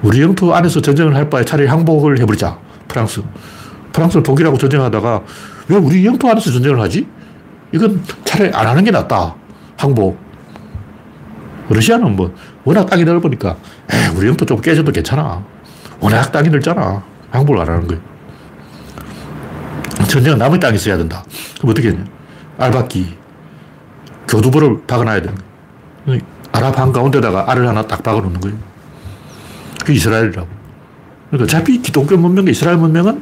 [0.02, 2.58] 우리 영토 안에서 전쟁을 할 바에 차라리 항복을 해버리자.
[2.88, 3.22] 프랑스.
[3.94, 5.22] 프랑스를 독일하고 전쟁하다가
[5.70, 7.08] 왜 우리 영토 안에서 전쟁을 하지?
[7.72, 9.36] 이건 차라리 안 하는 게 낫다.
[9.78, 10.31] 항복.
[11.74, 13.56] 러시아는 뭐 워낙 땅이 넓으니까
[13.92, 15.44] 에이, 우리 영토 좀 깨져도 괜찮아.
[16.00, 17.04] 워낙 땅이 넓잖아.
[17.32, 18.02] 항복을 안 하는 거예요.
[20.08, 21.24] 전쟁은 남의 땅에 있어야 된다.
[21.58, 22.04] 그럼 어떻게 했냐.
[22.58, 23.18] 알박기.
[24.28, 25.34] 교두보를 박아놔야 돼.
[26.52, 28.58] 아랍 한가운데다가 알을 하나 딱 박아놓는 거예요.
[29.80, 30.48] 그게 이스라엘이라고.
[31.30, 33.22] 그러니까 어차피 기독교 문명과 이스라엘 문명은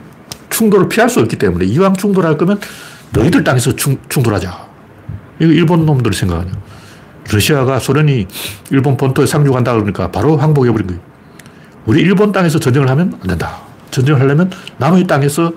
[0.50, 2.60] 충돌을 피할 수 없기 때문에 이왕 충돌할 거면
[3.14, 4.68] 너희들 땅에서 충, 충돌하자.
[5.40, 6.52] 이거 일본 놈들이 생각하냐.
[7.32, 8.28] 러시아가 소련이
[8.72, 11.02] 일본 본토에 상륙한다 그러니까 바로 항복해버린 거예요.
[11.86, 13.62] 우리 일본 땅에서 전쟁을 하면 안 된다.
[13.92, 15.52] 전쟁을 하려면 남의 땅에서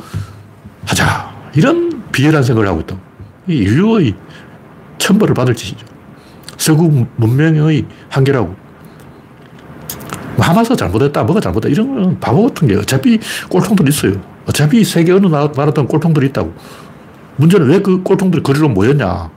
[0.87, 1.33] 하자.
[1.55, 2.97] 이런 비열한 생각을 하고 있다.
[3.47, 4.15] 인류의
[4.99, 5.87] 천벌을 받을 짓이죠.
[6.57, 8.55] 서구 문명의 한계라고.
[10.37, 13.19] 뭐 하마스가 잘못했다, 뭐가 잘못했다, 이런 건 바보 같은 게 어차피
[13.51, 14.15] 꼴통들 있어요.
[14.47, 16.55] 어차피 세계 어느 나라든 꼴통들이 있다고.
[17.37, 19.31] 문제는 왜 그 꼴통들이 거리로 모였냐.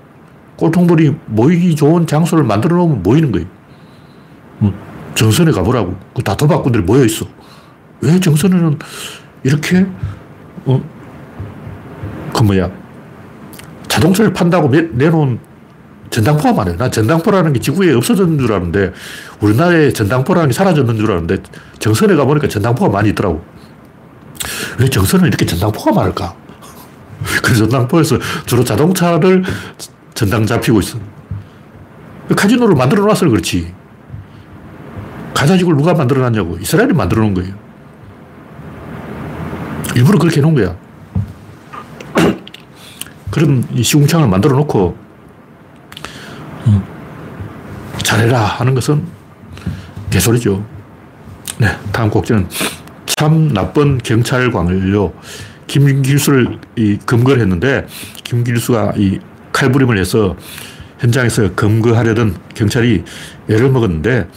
[0.57, 3.47] 꼴통들이 모이기 좋은 장소를 만들어 놓으면 모이는 거예요.
[4.61, 4.73] 음,
[5.15, 5.95] 정선에 가보라고.
[6.15, 7.25] 그 다토박꾼들이 모여 있어.
[8.01, 8.79] 왜 정선에는
[9.43, 9.85] 이렇게,
[10.65, 10.81] 어,
[12.33, 12.69] 그 뭐야.
[13.87, 15.39] 자동차를 판다고 내놓은
[16.09, 16.77] 전당포가 많아요.
[16.77, 18.93] 난 전당포라는 게 지구에 없어졌는 줄 알았는데
[19.41, 21.43] 우리나라에 전당포라는 게 사라졌는 줄 알았는데
[21.79, 23.43] 정선에 가보니까 전당포가 많이 있더라고.
[24.79, 26.35] 왜 정선은 이렇게 전당포가 많을까?
[27.43, 29.43] 그래서 전당포에서 주로 자동차를
[30.15, 30.97] 전당 잡히고 있어.
[32.35, 33.73] 카지노를 만들어 놨어 그렇지.
[35.33, 36.57] 가자지구를 누가 만들어 놨냐고.
[36.57, 37.53] 이스라엘이 만들어 놓은 거예요.
[39.95, 40.75] 일부러 그렇게 해놓은 거야.
[43.29, 45.05] 그런 시궁창을 만들어 놓고
[48.05, 49.03] 잘해라 하는 것은
[50.09, 50.63] 개소리죠.
[51.57, 52.47] 네, 다음 곡지는
[53.17, 55.13] 참 나쁜 경찰 관료
[55.67, 57.87] 김길수를 이 검거를 했는데
[58.23, 59.19] 김길수가 이
[59.55, 60.35] 칼부림을 해서
[60.99, 63.03] 현장에서 검거하려던 경찰이
[63.49, 64.27] 애를 먹었는데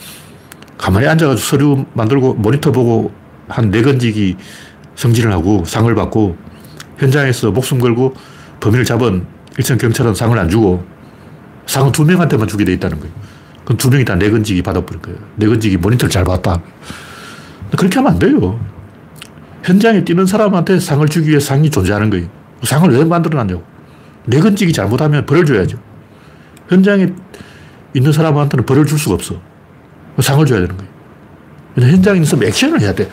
[0.76, 3.12] 가만히 앉아가지고 서류 만들고 모니터 보고
[3.48, 4.36] 한 네 건지기
[4.94, 6.36] 성질을 하고 상을 받고
[6.98, 8.14] 현장에서 목숨 걸고
[8.60, 9.26] 범인을 잡은
[9.56, 10.84] 일선 경찰은 상을 안 주고
[11.66, 13.14] 상은 두 명한테만 주게 돼 있다는 거예요.
[13.64, 15.18] 그럼 두 명이 다 내건지기 받아버릴 거예요.
[15.36, 16.60] 내건지기 모니터를 잘 봤다.
[17.76, 18.58] 그렇게 하면 안 돼요.
[19.62, 22.28] 현장에 뛰는 사람한테 상을 주기 위해 상이 존재하는 거예요.
[22.62, 23.62] 상을 왜 만들어놨냐고.
[24.28, 25.78] 내건지기 잘못하면 벌을 줘야죠.
[26.68, 27.08] 현장에
[27.94, 29.40] 있는 사람한테는 벌을 줄 수가 없어.
[30.20, 31.92] 상을 줘야 되는 거예요.
[31.92, 33.10] 현장에 있으면 액션을 해야 돼.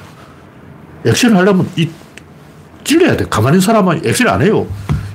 [1.05, 1.87] 액션을 하려면 이
[2.83, 3.25] 찔러야 돼.
[3.29, 4.67] 가만히 있는 사람은 액션 안 해요.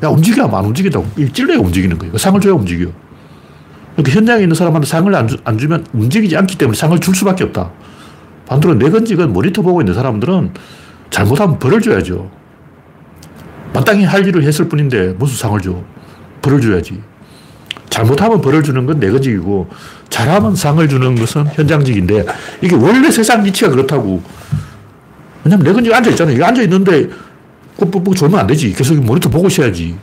[0.03, 0.45] 야, 움직여.
[0.47, 1.07] 안 움직인다고.
[1.33, 2.17] 찔러야 움직이는 거예요.
[2.17, 2.91] 상을 줘야 움직여.
[3.97, 7.45] 그러니까 현장에 있는 사람한테 상을 안, 주, 안 주면 움직이지 않기 때문에 상을 줄 수밖에
[7.45, 7.71] 없다.
[8.47, 10.55] 반대로 내건지건 모니터 보고 있는 사람들은
[11.11, 12.31] 잘못하면 벌을 줘야죠.
[13.73, 15.83] 마땅히 할 일을 했을 뿐인데 무슨 상을 줘.
[16.43, 17.01] 벌을 줘야지.
[17.89, 19.69] 잘못하면 벌을 주는 건 내건직이고
[20.09, 22.25] 잘하면 상을 주는 것은 현장직인데
[22.63, 24.23] 이게 원래 세상 이치가 그렇다고.
[25.45, 26.37] 왜냐면 내건직 앉아있잖아요.
[26.37, 27.11] 이거 앉아있는데
[27.77, 28.73] 꾹꾹꾹 졸면 안 되지.
[28.73, 29.97] 계속 모니터 보고 있어야지.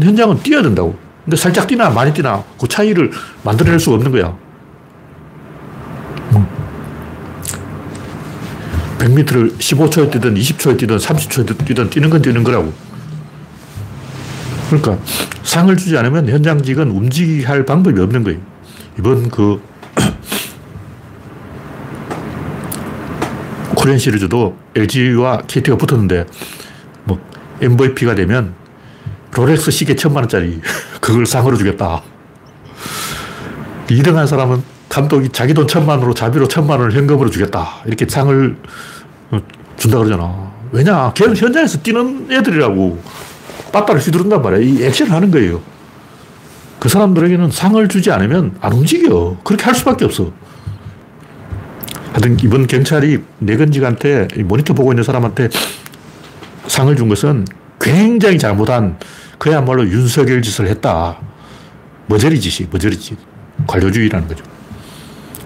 [0.00, 0.96] 현장은 뛰어야 된다고.
[1.24, 3.10] 근데 살짝 뛰나 많이 뛰나 그 차이를
[3.42, 4.36] 만들어낼 수가 없는 거야.
[9.04, 12.72] 100m를 15초에 뛰든 20초에 뛰든 30초에 뛰든 뛰는 건 뛰는 거라고.
[14.70, 14.98] 그러니까
[15.42, 18.40] 상을 주지 않으면 현장직은 움직이게 할 방법이 없는 거예요.
[18.98, 19.60] 이번 그
[23.76, 26.24] 코리안 시리즈도 LG와 KT가 붙었는데
[27.04, 27.20] 뭐
[27.60, 28.54] MVP가 되면
[29.32, 30.62] 롤렉스 시계 천만 원짜리
[31.00, 32.02] 그걸 상으로 주겠다.
[33.88, 37.82] 2등 한 사람은 감독이 자기 돈 천만 원으로 자비로 천만 원을 현금으로 주겠다.
[37.84, 38.56] 이렇게 상을
[39.76, 40.52] 준다 그러잖아.
[40.70, 41.12] 왜냐?
[41.14, 43.02] 걔는 현장에서 뛰는 애들이라고
[43.72, 44.60] 빠따를 휘두른단 말이야.
[44.60, 45.60] 이 액션을 하는 거예요.
[46.78, 49.36] 그 사람들에게는 상을 주지 않으면 안 움직여.
[49.42, 50.30] 그렇게 할 수밖에 없어.
[52.12, 55.48] 하여튼 이번 경찰이 내건직한테 모니터 보고 있는 사람한테
[56.68, 57.46] 상을 준 것은
[57.80, 58.96] 굉장히 잘못한
[59.38, 61.18] 그야말로 윤석열 짓을 했다.
[62.06, 63.18] 머저리 짓이, 머저리 짓.
[63.66, 64.53] 관료주의라는 거죠.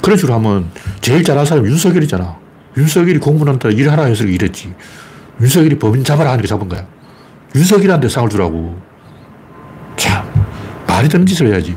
[0.08, 0.70] 그런 식으로 하면
[1.02, 2.34] 제일 잘한 사람이 윤석열이잖아.
[2.78, 4.72] 윤석열이 공무원한테 일하라 해서 일했지.
[5.38, 6.86] 윤석열이 법인 잡아라 하니까 잡은 거야.
[7.54, 8.80] 윤석열한테 상을 주라고.
[9.96, 10.26] 참,
[10.86, 11.76] 말이 되는 짓을 해야지.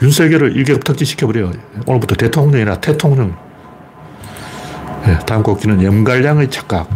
[0.00, 1.50] 윤석열을 일개급 특진시켜버려.
[1.84, 3.36] 오늘부터 대통령이나 대통령.
[5.04, 6.88] 네, 다음 곡기는 염갈량의 착각.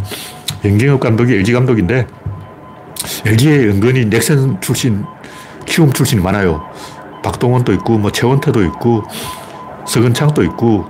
[0.63, 2.07] 연경엽 감독이 LG 감독인데,
[3.25, 5.03] LG에 은근히 넥센 출신,
[5.65, 6.63] 키움 출신이 많아요.
[7.21, 9.03] 박동원도 있고, 뭐, 최원태도 있고,
[9.91, 10.89] 서근창도 있고,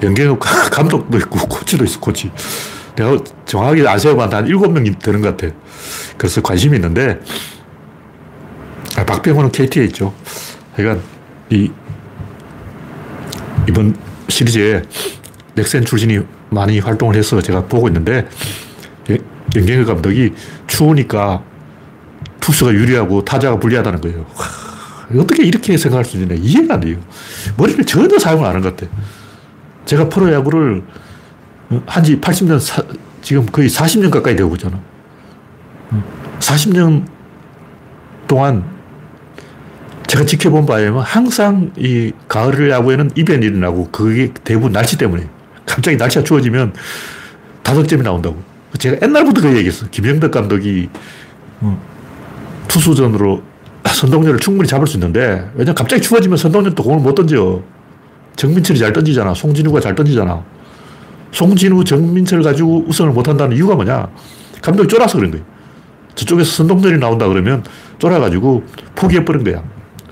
[0.00, 0.38] 연경엽
[0.70, 2.30] 감독도 있고, 코치도 있어, 코치.
[2.94, 3.18] 내가
[3.88, 5.52] 안 세어봤는데 한 일곱 명이 되는 것 같아.
[6.16, 7.20] 그래서 관심이 있는데,
[8.96, 10.14] 아, 박병호는 KT에 있죠.
[10.76, 11.04] 그러니까,
[11.50, 11.68] 이,
[13.68, 13.96] 이번
[14.28, 14.82] 시리즈에
[15.56, 18.28] 넥센 출신이 많이 활동을 해서 제가 보고 있는데,
[19.56, 20.32] 연경엽 감독이
[20.68, 21.42] 추우니까
[22.38, 24.26] 투수가 유리하고 타자가 불리하다는 거예요.
[25.18, 26.34] 어떻게 이렇게 생각할 수 있냐.
[26.34, 26.98] 이해가 안 돼요.
[27.56, 28.90] 머리를 전혀 사용을 안 하는 것 같아.
[29.84, 30.82] 제가 프로야구를
[31.86, 32.82] 한 지 80년, 사,
[33.22, 34.78] 지금 거의 40년 가까이 되고 있잖아.
[36.40, 37.06] 40년
[38.26, 38.64] 동안
[40.06, 45.28] 제가 지켜본 바에 는 항상 이 가을 야구에는 이변이 일어나고 그게 대부분 날씨 때문에
[45.64, 46.74] 갑자기 날씨가 추워지면
[47.62, 48.42] 다득점이 나온다고.
[48.78, 49.86] 제가 옛날부터 그 얘기했어.
[49.90, 50.88] 김영덕 감독이
[52.68, 53.42] 투수전으로
[53.84, 57.62] 선동열을 충분히 잡을 수 있는데, 왜냐 갑자기 추워지면 선동열 또 공을 못 던져.
[58.36, 59.34] 정민철이 잘 던지잖아.
[59.34, 60.42] 송진우가 잘 던지잖아.
[61.32, 64.08] 송진우, 정민철 가지고 우승을 못 한다는 이유가 뭐냐?
[64.62, 65.44] 감독이 쫄아서 그런 거예요.
[66.14, 67.64] 저쪽에서 선동열이 나온다 그러면
[67.98, 68.64] 쫄아가지고
[68.94, 69.62] 포기해버린 거야.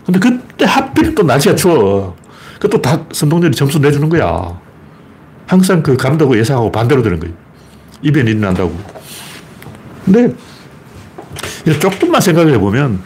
[0.04, 2.16] 근데 그때 하필 또 날씨가 추워.
[2.58, 4.58] 그또 다 선동열이 점수 내주는 거야.
[5.46, 7.34] 항상 그 감독을 예상하고 반대로 되는 거예요.
[8.02, 8.74] 이변이 일어난다고.
[10.04, 10.34] 근데
[11.80, 13.02] 조금만 생각을 해보면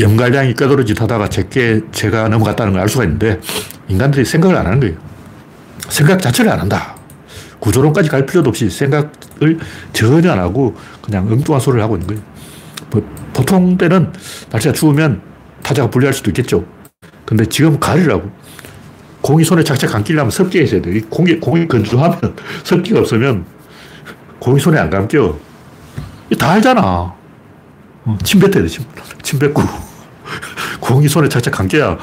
[0.00, 3.40] 염갈량이 꾀도르짓 하다가 제게 제가 넘어갔다는 걸 알 수가 있는데
[3.88, 4.96] 인간들이 생각을 안 하는 거예요.
[5.88, 6.96] 생각 자체를 안 한다.
[7.60, 9.58] 구조론까지 갈 필요도 없이 생각을
[9.92, 12.22] 전혀 안 하고 그냥 엉뚱한 소리를 하고 있는 거예요.
[13.32, 14.12] 보통 때는
[14.50, 15.20] 날씨가 추우면
[15.62, 16.64] 타자가 불리할 수도 있겠죠.
[17.24, 18.30] 근데 지금 가리라고.
[19.22, 21.00] 공이 손에 착착 안 끼려면 습기가 있어야 돼.
[21.08, 23.46] 공이, 공이 건조하면 습기가 없으면
[24.38, 25.38] 공이 손에 안 감겨.
[26.38, 27.14] 다 알잖아.
[28.04, 28.84] 어, 침 뱉어야 돼, 침.
[29.22, 29.62] 침 뱉고.
[30.80, 31.96] 공이 손에 착착 감겨야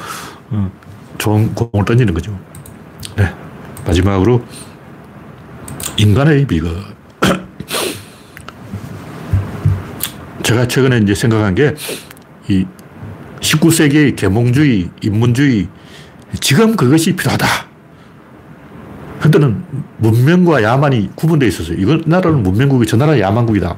[0.50, 0.70] 어,
[1.18, 2.36] 좋은 공을 던지는 거죠.
[3.16, 3.32] 네.
[3.86, 4.42] 마지막으로
[5.96, 6.82] 인간의 비극.
[10.42, 11.74] 제가 최근에 이제 생각한 게
[12.48, 12.64] 이
[13.40, 15.68] 19세기의 계몽주의, 인문주의,
[16.40, 17.46] 지금 그것이 필요하다.
[19.20, 19.62] 그때는
[19.98, 21.76] 문명과 야만이 구분되어 있었어요.
[21.78, 23.76] 이건 나라는 문명국이 저 나라는 야만국이다.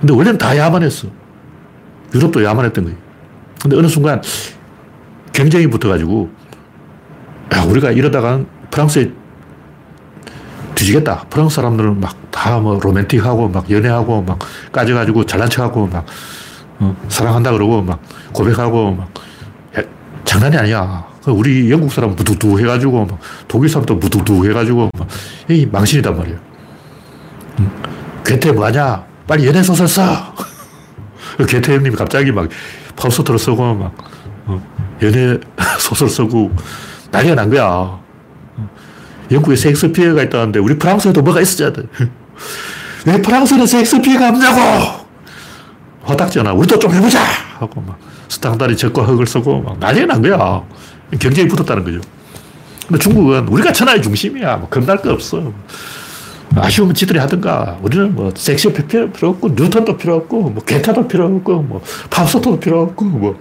[0.00, 1.08] 근데 원래는 다 야만했어.
[2.14, 2.98] 유럽도 야만했던 거예요.
[3.60, 4.22] 근데 어느 순간
[5.32, 6.30] 경쟁이 붙어가지고,
[7.54, 9.10] 야, 우리가 이러다가 프랑스에
[10.74, 11.24] 뒤지겠다.
[11.30, 14.38] 프랑스 사람들은 막 다 뭐 로맨틱하고 막 연애하고 막
[14.70, 16.06] 까져가지고 잘난 척하고 막
[16.78, 18.00] 어, 사랑한다 그러고 막
[18.32, 19.10] 고백하고 막
[19.76, 19.82] 야,
[20.24, 21.04] 장난이 아니야.
[21.24, 25.08] 그 우리 영국 사람 무두두 해가지고 막 독일 사람도 무두두 해가지고 막
[25.50, 26.36] 이 망신이단 말이야.
[27.58, 27.70] 응?
[28.24, 29.04] 괴테 뭐하냐?
[29.28, 30.34] 빨리 연애 소설 써.
[31.46, 32.48] 괴테 형님이 갑자기 막
[32.96, 33.94] 파우스트를 쓰고 막
[34.46, 34.60] 어,
[35.02, 35.38] 연애
[35.78, 36.50] 소설 쓰고
[37.12, 38.00] 난리가 난 거야.
[39.30, 41.82] 영국에 섹스피어가 있다는데 우리 프랑스에도 뭐가 있어야 돼.
[43.06, 45.06] 왜 프랑스는 섹스피어가 없냐고!
[46.02, 47.20] 화딱지 나 우리도 좀 해보자!
[47.58, 50.62] 하고 막 스탕달이 적과 흑을 쓰고 막 난리가 난 거야.
[51.20, 52.00] 경쟁이 붙었다는 거죠.
[52.86, 54.56] 근데 중국은 우리가 천하의 중심이야.
[54.56, 55.52] 뭐 겁날 거 없어.
[56.56, 57.78] 아쉬우면 지들이 하든가.
[57.82, 62.82] 우리는 뭐 셰익스피어, 필요 없고, 뉴턴도 필요 없고, 뭐 괴테도 필요 없고, 뭐 파우스토도 필요
[62.82, 63.38] 없고, 뭐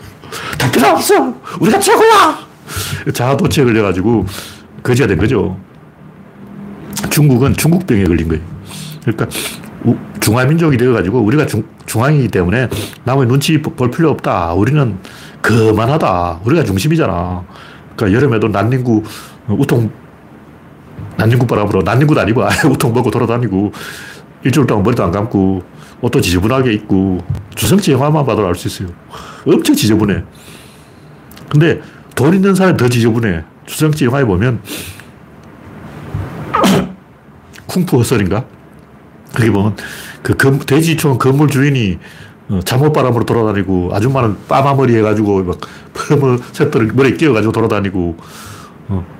[0.57, 1.33] 다 필요 없어.
[1.59, 2.47] 우리가 최고야!
[3.13, 4.25] 자아도취에 걸려가지고
[4.83, 5.57] 거지가 된 거죠.
[7.09, 8.43] 중국은 중국병에 걸린 거예요.
[9.05, 9.27] 그러니까
[10.19, 12.67] 중화민족이 되어가지고 우리가 중, 중앙이기 때문에
[13.05, 14.53] 남의 눈치 볼 필요 없다.
[14.53, 14.97] 우리는
[15.41, 16.41] 그만하다.
[16.43, 17.43] 우리가 중심이잖아.
[17.95, 19.03] 그러니까 여름에도 난닝구
[19.49, 19.89] 우통
[21.17, 23.71] 난닝구 바람으로 난닝구도 아니고 아예 우통 먹고 돌아다니고
[24.43, 25.63] 일주일 동안 머리도 안 감고
[26.01, 27.19] 옷도 지저분하게 입고
[27.55, 28.95] 주성치 영화만 봐도 알 수 있어요.
[29.45, 30.23] 엄청 지저분해.
[31.49, 31.81] 근데
[32.15, 33.43] 돈 있는 사람이 더 지저분해.
[33.65, 34.61] 주성치 영화에 보면
[37.67, 38.45] 풍푸허설인가?
[39.35, 39.75] 거기 보면
[40.21, 41.97] 그 건, 돼지촌 건물 주인이
[42.49, 45.57] 어, 잠옷 바람으로 돌아다니고 아줌마는 빠마머리 해가지고 막
[45.93, 48.17] 펌을 새들을 머리에 끼워가지고 돌아다니고
[48.89, 49.16] 어.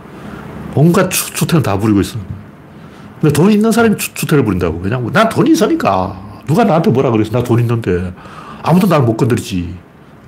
[1.10, 2.20] 추, 추태는 다 부리고 있어.
[3.20, 4.80] 근데 돈 있는 사람이 추, 추태를 부린다고.
[4.84, 6.44] 왜냐면 난 돈이 있으니까.
[6.46, 7.32] 누가 나한테 뭐라 그랬어.
[7.32, 8.14] 나 돈 있는데.
[8.64, 9.76] 아무도 나를 못 건드리지.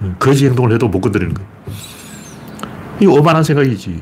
[0.01, 1.45] 어, 거지 행동을 해도 못 건드리는 거야.
[3.01, 4.01] 이 오만한 생각이지.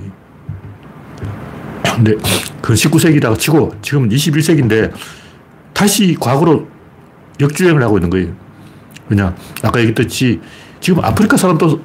[1.96, 2.14] 근데
[2.62, 4.92] 그 19세기라고 치고 지금 21세기인데
[5.74, 6.68] 다시 과거로
[7.40, 8.34] 역주행을 하고 있는 거예요.
[9.10, 10.40] 왜냐, 아까 얘기했듯이
[10.80, 11.80] 지금 아프리카 사람도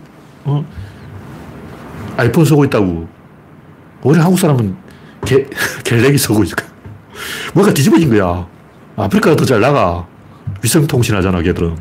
[0.45, 0.65] 어?
[2.17, 3.09] 아이폰 쓰고 있다고.
[4.03, 4.77] 우리 한국 사람은
[5.25, 5.47] 개,
[5.85, 6.65] 갤렉이 쓰고 있을까?
[7.55, 8.47] 뭔가 뒤집어진 거야.
[8.97, 10.07] 아프리카가 더 잘 나가.
[10.63, 11.77] 위성통신 하잖아, 걔들은.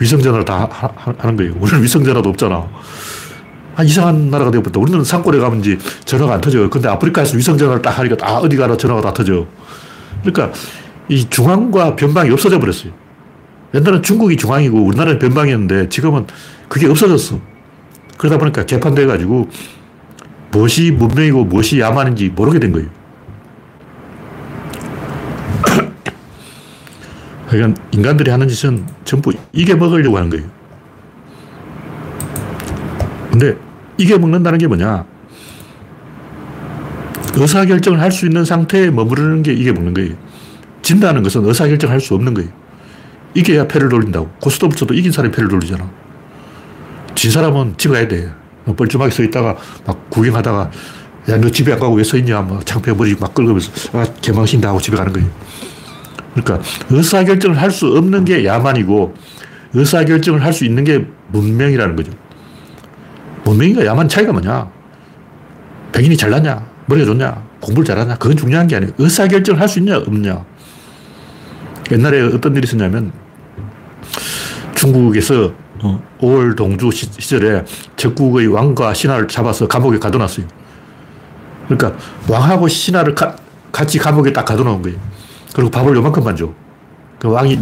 [0.00, 1.54] 위성전화를 다 하, 는 거예요.
[1.60, 2.66] 우리는 위성전화도 없잖아.
[3.76, 4.80] 아, 이상한 나라가 되어버렸다.
[4.80, 6.68] 우리는 산골에 가면 이제 전화가 안 터져.
[6.70, 9.46] 근데 아프리카에서 위성전화를 딱 하니까 다 어디 가나 전화가 다 터져.
[10.22, 10.52] 그러니까
[11.08, 12.92] 이 중앙과 변방이 없어져 버렸어요.
[13.74, 16.26] 옛날엔 중국이 중앙이고 우리나라는 변방이었는데 지금은
[16.68, 17.38] 그게 없어졌어.
[18.16, 19.48] 그러다 보니까 개판돼가지고
[20.50, 22.88] 무엇이 문명이고 무엇이 야만인지 모르게 된 거예요.
[27.48, 30.46] 그러니까 인간들이 하는 짓은 전부 이게 먹으려고 하는 거예요.
[33.30, 33.56] 근데
[33.96, 35.04] 이게 먹는다는 게 뭐냐?
[37.34, 40.14] 의사결정을 할 수 있는 상태에 머무르는 게 이게 먹는 거예요.
[40.82, 42.50] 진다는 것은 의사결정을 할수 없는 거예요.
[43.34, 44.28] 이겨야 패를 돌린다고.
[44.40, 45.88] 고스톱 붙여도 이긴 사람이 패를 돌리잖아.
[47.14, 48.32] 진 사람은 집에 가야 돼.
[48.64, 50.70] 뻘쭘하게 서 있다가 막 구경하다가
[51.30, 52.40] 야, 너 집에 안 가고 왜 서 있냐?
[52.42, 55.28] 막 창피해 머리 막 긁으면서 아, 개망신다 하고 집에 가는 거예요.
[56.34, 59.14] 그러니까 의사결정을 할 수 없는 게 야만이고
[59.74, 62.12] 의사결정을 할 수 있는 게 문명이라는 거죠.
[63.44, 64.68] 문명인가 야만 차이가 뭐냐?
[65.92, 66.66] 백인이 잘났냐?
[66.86, 67.42] 머리가 좋냐?
[67.60, 68.16] 공부를 잘하냐?
[68.16, 68.92] 그건 중요한 게 아니에요.
[68.98, 69.96] 의사결정을 할 수 있냐?
[69.98, 70.44] 없냐?
[71.92, 73.12] 옛날에 어떤 일이 있었냐면
[74.74, 75.52] 중국에서
[76.20, 77.64] 5월 어, 동주 시절에
[77.96, 80.46] 적국의 왕과 신하를 잡아서 감옥에 가둬놨어요.
[81.68, 83.36] 그러니까 왕하고 신하를 가,
[83.72, 84.98] 같이 감옥에 딱 가둬놓은 거예요.
[85.54, 86.50] 그리고 밥을 요만큼만 줘.
[87.18, 87.58] 그 왕이,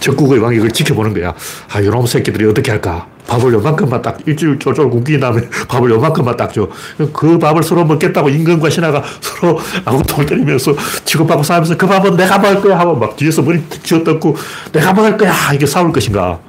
[0.00, 1.34] 적국의 왕이 그걸 지켜보는 거야.
[1.72, 3.06] 아, 요놈 새끼들이 어떻게 할까?
[3.26, 6.68] 밥을 요만큼만 딱 일주일 쫄쫄 굶긴 다음에 밥을 요만큼만 딱 줘.
[7.12, 12.60] 그 밥을 서로 먹겠다고 임금과 신하가 서로 아구통을 때리면서 치고받고 싸우면서 그 밥은 내가 먹을
[12.60, 14.34] 거야 하고 막 뒤에서 머리 쥐어뜯고
[14.72, 16.40] 내가 먹을 거야 이게 싸울 것인가.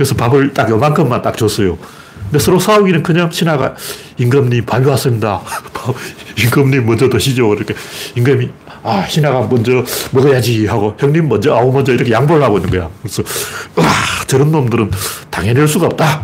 [0.00, 1.76] 그래서 밥을 딱 요만큼만 딱 줬어요.
[2.22, 3.74] 근데 서로 싸우기는 그냥 신하가
[4.16, 5.42] 임금님 밥이 왔습니다.
[6.42, 7.52] 임금님 먼저 드시죠.
[7.52, 7.74] 이렇게
[8.16, 8.48] 임금이
[8.82, 12.88] 아 신하가 먼저 먹어야지 하고 형님 먼저 아우 먼저 이렇게 양보를 하고 있는 거야.
[13.02, 13.22] 그래서
[13.76, 13.84] 와
[14.26, 14.90] 저런 놈들은
[15.28, 16.22] 당해낼 수가 없다.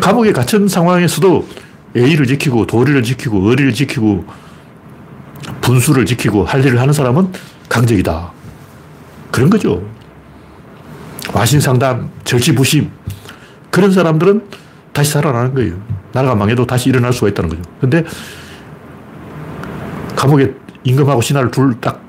[0.00, 1.48] 감옥에 갇힌 상황에서도
[1.96, 4.24] 예의를 지키고 도리를 지키고 의리를 지키고
[5.62, 7.32] 분수를 지키고 할 일을 하는 사람은
[7.68, 8.30] 강적이다.
[9.32, 9.82] 그런 거죠.
[11.32, 12.90] 와신상담, 절치부심.
[13.70, 14.42] 그런 사람들은
[14.92, 15.74] 다시 살아나는 거예요.
[16.12, 17.62] 나라가 망해도 다시 일어날 수가 있다는 거죠.
[17.80, 18.04] 근데
[20.16, 20.52] 감옥에
[20.84, 22.00] 임금하고 신하를 둘 딱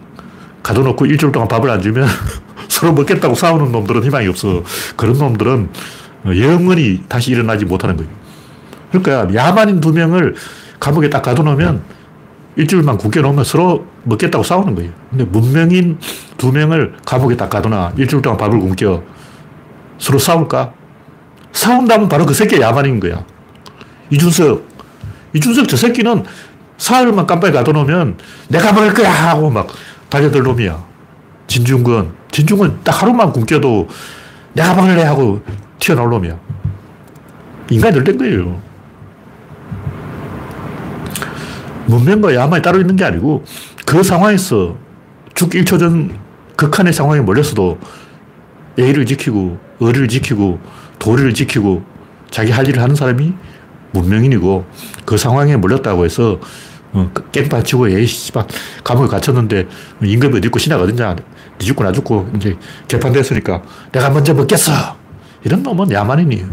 [0.64, 2.08] 가둬놓고 일주일 동안 밥을 안 주면
[2.70, 4.64] 서로 먹겠다고 싸우는 놈들은 희망이 없어.
[4.96, 5.70] 그런 놈들은
[6.38, 8.10] 영원히 다시 일어나지 못하는 거예요.
[8.92, 10.36] 그러니까 야만인 두 명을
[10.80, 11.82] 감옥에 딱 가둬놓으면
[12.56, 14.92] 일주일만 굶겨놓으면 서로 먹겠다고 싸우는 거예요.
[15.10, 15.98] 근데 문명인
[16.38, 17.94] 두 명을 감옥에 딱 가둬놔.
[17.98, 19.04] 일주일 동안 밥을 굶겨.
[19.98, 20.74] 서로 싸울까?
[21.54, 23.24] 싸운다면 바로 그 새끼가 야만인 거야.
[24.10, 24.68] 이준석.
[25.34, 26.26] 이준석 저 새끼는
[26.78, 28.18] 사흘만 깜빡이 가둬놓으면
[28.50, 29.68] 내가 먹을 거야 하고 막
[30.10, 30.84] 달려들 놈이야.
[31.48, 32.14] 진중권.
[32.32, 33.88] 진중권 딱 하루만 굶겨도
[34.54, 35.42] 내가 먹을래 하고
[35.80, 36.38] 튀어나올 놈이야.
[37.70, 38.62] 인간이 늘된 거예요.
[41.92, 43.44] 문명과 야만이 따로 있는 게 아니고
[43.86, 44.78] 그 상황에서
[45.34, 46.18] 죽기 1초 전
[46.56, 47.78] 극한의 상황에 몰렸어도
[48.78, 50.60] 예의를 지키고 의리를 지키고
[51.00, 51.84] 도리를 지키고
[52.30, 53.34] 자기 할 일을 하는 사람이
[53.92, 54.66] 문명인이고
[55.06, 56.40] 그 상황에 몰렸다고 해서
[56.94, 58.46] 어, 깽판 치고 에이 씨발
[58.84, 59.68] 감옥에 갇혔는데
[60.04, 61.16] 임금이 어디 있고 신하가 어딨냐.
[61.16, 61.24] 네
[61.66, 63.62] 죽고 나 죽고 이제 개판됐으니까
[63.92, 64.72] 내가 먼저 먹겠어.
[65.44, 66.46] 이런 놈은 야만인이에요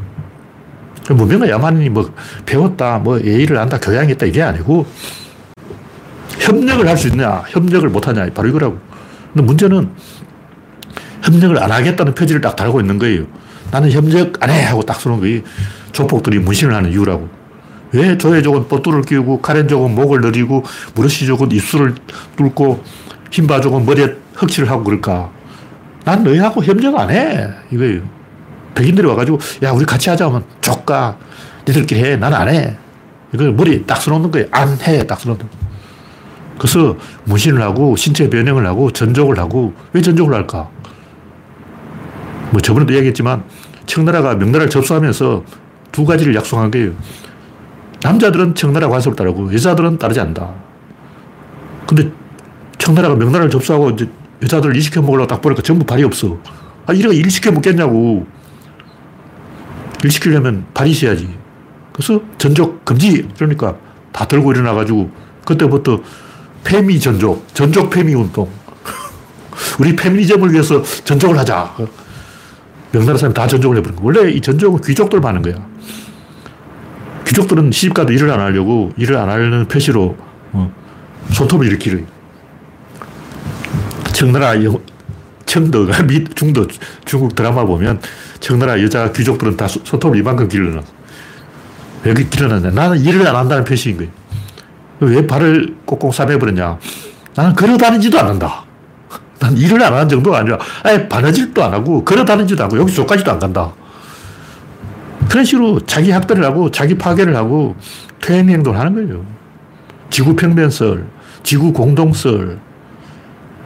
[1.11, 2.13] 문명은 야만인이 뭐
[2.47, 4.87] 배웠다 뭐 예의를 안다 교양이 있다 이게 아니고
[6.41, 8.79] 협력을 할 수 있냐, 협력을 못 하냐, 바로 이거라고.
[9.33, 9.91] 근데 문제는
[11.23, 13.25] 협력을 안 하겠다는 표지를 딱 달고 있는 거예요.
[13.71, 14.63] 나는 협력 안 해!
[14.65, 15.41] 하고 딱 쓰는 거예요.
[15.93, 17.29] 조폭들이 문신을 하는 이유라고.
[17.93, 20.65] 왜 조회족은 뽀뚜를 끼우고, 카렌족은 목을 내리고,
[20.95, 21.95] 무르시족은 입술을
[22.37, 22.83] 뚫고,
[23.31, 25.31] 흰바족은 머리에 흑칠을 하고 그럴까?
[26.05, 27.49] 난 너희하고 협력 안 해!
[27.71, 28.03] 이거예요.
[28.75, 31.17] 백인들이 와가지고, 야, 우리 같이 하자 하면, 조까.
[31.67, 32.17] 니들끼리 해.
[32.17, 32.77] 난 안 해.
[33.35, 34.47] 이거 머리 딱 써놓는 거예요.
[34.51, 35.07] 안 해.
[35.07, 35.68] 딱 써놓는 거예요.
[36.59, 40.69] 그래서 문신을 하고 신체 변형을 하고 전족을 하고 왜 전족을 할까?
[42.51, 43.45] 뭐 저번에도 이야기했지만
[43.87, 45.45] 청나라가 명나라를 접수하면서
[45.93, 46.93] 두 가지를 약속한 거예요.
[48.03, 50.51] 남자들은 청나라 관습을 따르고 여자들은 따르지 않는다.
[51.87, 52.11] 근데
[52.79, 54.09] 청나라가 명나라를 접수하고 이제
[54.43, 56.39] 여자들을 일시켜 먹으려고 딱 보니까 전부 발이 없어.
[56.87, 58.27] 아, 이래가 일시켜 먹겠냐고.
[60.05, 61.29] 일시키려면 발이 있어야지.
[61.93, 63.29] 그래서 전족 금지.
[63.37, 63.77] 그러니까
[64.13, 65.11] 다 들고 일어나가지고
[65.45, 66.01] 그때부터
[66.65, 68.49] 페미 전족, 전족 페미 운동.
[69.79, 71.75] 우리 페미니즘을 위해서 전족을 하자.
[72.93, 74.05] 명나라 사람이 다 전족을 해버린 거.
[74.05, 75.55] 원래 이 전족은 귀족들 많은 거야.
[77.27, 80.17] 귀족들은 시집가도 일을 안 하려고 일을 안 하려는 표시로
[80.53, 80.73] 어,
[81.33, 81.99] 소톱을 일으키려.
[84.13, 84.81] 청나라 영,
[85.45, 86.67] 청도가 미, 중도
[87.05, 88.01] 중국 드라마 보면
[88.41, 90.87] 청나라 여자 귀족들은 다 소톱을 이만큼 길러놨어.
[92.05, 92.71] 왜 길러놨냐?
[92.71, 94.11] 나는 일을 안 한다는 표시인 거예요.
[95.01, 96.79] 왜 발을 꼭꼭 싸매버렸냐?
[97.35, 98.65] 나는 걸어 다니지도 않는다.
[99.39, 103.31] 난 일을 안 하는 정도가 아니라 아예 바느질도 안 하고 걸어 다니지도 않고 여기 저까지도
[103.31, 103.73] 안 간다.
[105.29, 107.77] 그런 식으로 자기 학대를 하고 자기 파괴를 하고
[108.21, 109.25] 퇴행 행동을 하는 거예요.
[110.11, 111.07] 지구 평면설,
[111.43, 112.59] 지구 공동설,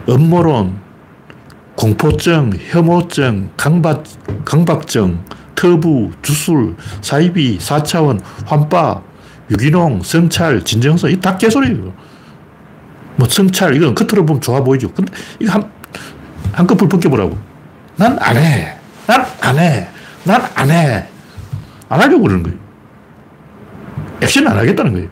[0.09, 0.81] 음모론,
[1.77, 4.05] 공포증, 혐오증, 강박,
[4.45, 5.21] 강박증,
[5.55, 9.01] 터부, 주술, 사이비, 4차원, 환빠,
[9.53, 11.93] 유기농, 성찰, 진정성, 이 다 개소리예요.
[13.17, 14.91] 뭐 성찰, 이건 겉으로 보면 좋아 보이죠.
[14.93, 15.71] 근데 이거 한,
[16.53, 17.37] 한꺼풀 벗겨보라고.
[17.97, 18.75] 난 안 해.
[19.07, 19.89] 난 안 해.
[20.25, 21.07] 난 안 해.
[21.89, 22.59] 안 하려고 그러는 거예요.
[24.23, 25.09] 액션 안 하겠다는 거예요.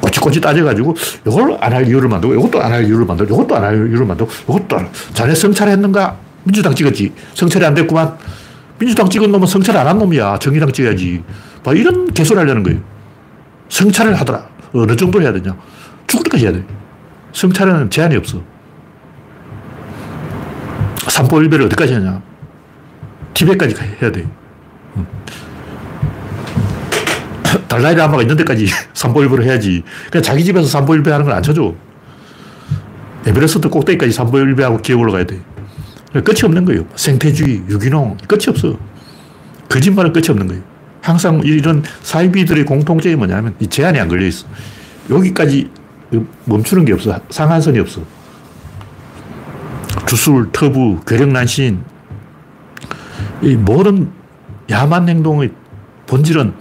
[0.00, 0.94] 꼬치꼬치 따져가지고
[1.26, 4.30] 이걸 안 할 이유를 만들고 이것도 안 할 이유를 만들고 이것도 안 할 이유를 만들고
[4.48, 6.16] 이것도 안 자네 성찰했는가?
[6.44, 7.12] 민주당 찍었지.
[7.34, 8.16] 성찰이 안 됐구만.
[8.78, 10.38] 민주당 찍은 놈은 성찰 안 한 놈이야.
[10.38, 11.22] 정의당 찍어야지.
[11.64, 12.78] 봐, 이런 개소리 하려는 거예요.
[13.70, 14.46] 성찰을 하더라.
[14.74, 15.56] 어느 정도 해야 되냐.
[16.06, 16.64] 죽을 때까지 해야 돼.
[17.32, 18.40] 성찰에는 제한이 없어.
[21.08, 22.22] 삼보일배를 어디까지 하냐.
[23.34, 24.28] 티벳까지 해야 돼.
[27.68, 29.82] 달라이라마가 있는 데까지 삼보일배를 해야지.
[30.10, 31.74] 그냥 자기 집에서 삼보일배 하는 건 안 쳐줘.
[33.26, 35.40] 에베레스트 꼭대기까지 삼보일배하고 기어 올라가야 돼.
[36.12, 36.84] 끝이 없는 거예요.
[36.94, 38.76] 생태주의, 유기농, 끝이 없어.
[39.68, 40.73] 거짓말은 끝이 없는 거예요.
[41.04, 44.46] 항상 이런 사이비들의 공통점이 뭐냐면 이 제한이 안 걸려 있어.
[45.10, 45.70] 여기까지
[46.46, 47.20] 멈추는 게 없어.
[47.28, 48.00] 상한선이 없어.
[50.06, 51.84] 주술, 터부, 괴력난신,
[53.42, 54.10] 이 모든
[54.70, 55.52] 야만 행동의
[56.06, 56.54] 본질은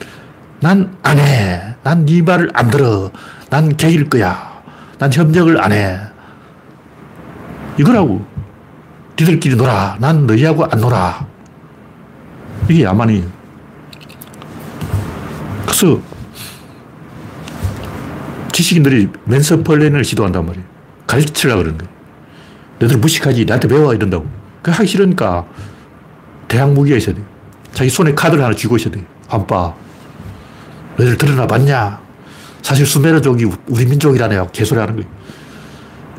[0.60, 1.76] 난 안 해.
[1.84, 3.12] 난 네 말을 안 들어.
[3.50, 4.62] 난 개일 거야.
[5.00, 5.98] 난 협력을 안 해.
[7.78, 8.26] 이거라고.
[9.18, 9.96] 니들끼리 놀아.
[10.00, 11.26] 난 너희하고 안 놀아.
[12.70, 13.26] 이게 야만이
[15.84, 16.02] 그래서
[18.54, 20.66] 지식인들이 맨서플랜을 시도한단 말이에요.
[21.06, 21.94] 가르치려고 그러는 거예요.
[22.80, 23.44] 너희들 무식하지.
[23.44, 23.94] 나한테 배워.
[23.94, 24.26] 이런다고.
[24.62, 25.46] 그 하기 싫으니까
[26.48, 27.22] 대항 무기가 있어야 돼
[27.74, 29.74] 자기 손에 카드를 하나 쥐고 있어야 돼 환빠.
[30.96, 32.00] 너희들 드러나 봤냐?
[32.62, 34.48] 사실 수메르족이 우리 민족이라네요.
[34.54, 35.10] 개소리 하는 거예요.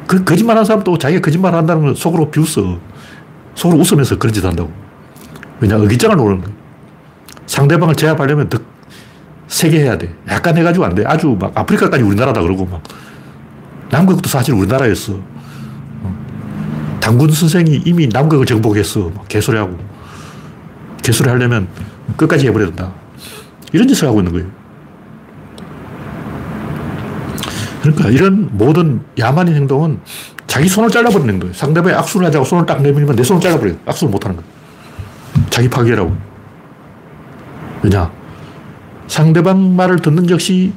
[0.06, 2.78] 그 거짓말 하는 사람도 자기가 거짓말 한다는 걸 속으로 비웃어.
[3.54, 4.70] 속으로 웃으면서 그런 짓 한다고.
[5.60, 6.56] 왜냐, 의기장을 노리는 거예요.
[7.46, 8.58] 상대방을 제압하려면 더
[9.54, 10.12] 세게 해야 돼.
[10.28, 11.04] 약간 해가지고 안 돼.
[11.06, 12.82] 아주 막 아프리카까지 우리나라다 그러고 막.
[13.88, 15.16] 남극도 사실 우리나라였어.
[16.98, 19.12] 당군 선생이 이미 남극을 정복했어.
[19.28, 19.78] 개소리하고.
[21.04, 21.68] 개소리 하려면
[22.16, 22.92] 끝까지 해버려야 된다.
[23.72, 24.48] 이런 짓을 하고 있는 거예요.
[27.82, 30.00] 그러니까 이런 모든 야만인 행동은
[30.48, 31.54] 자기 손을 잘라버리는 거예요.
[31.54, 33.76] 상대방이 악수를 하자고 손을 딱 내밀면 내 손을 잘라버려요.
[33.86, 34.50] 악수를 못하는 거예요.
[35.48, 36.16] 자기 파괴라고.
[37.84, 38.23] 왜냐?
[39.14, 40.72] 상대방 말을 듣는 즉시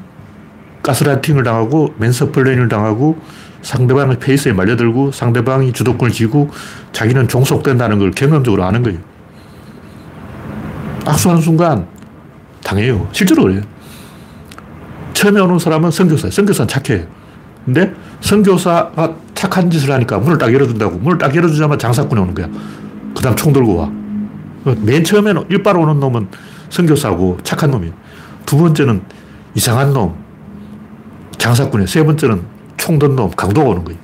[0.83, 3.17] 가스라이팅을 당하고 맨서플레인을 당하고
[3.63, 6.51] 상대방의 페이스에 말려들고 상대방이 주도권을 쥐고
[6.91, 8.99] 자기는 종속된다는 걸 경험적으로 아는 거예요.
[11.03, 11.87] 악수하는 순간
[12.63, 13.09] 당해요.
[13.11, 13.63] 실제로 그래요.
[15.13, 16.29] 처음에 오는 사람은 선교사예요.
[16.29, 17.07] 선교사는 착해.
[17.65, 20.99] 근데 선교사가 착한 짓을 하니까 문을 딱 열어준다고.
[20.99, 22.47] 문을 딱 열어주자마자 장사꾼이 오는 거야.
[23.15, 23.91] 그 다음 총 들고 와.
[24.83, 26.27] 맨 처음에는 일바로 오는 놈은
[26.69, 28.06] 선교사고 착한 놈이에요.
[28.47, 29.01] 두 번째는
[29.53, 30.15] 이상한 놈,
[31.37, 31.85] 장사꾼이에요.
[31.85, 32.41] 세 번째는
[32.77, 33.99] 총든 놈, 강도가 오는 거예요.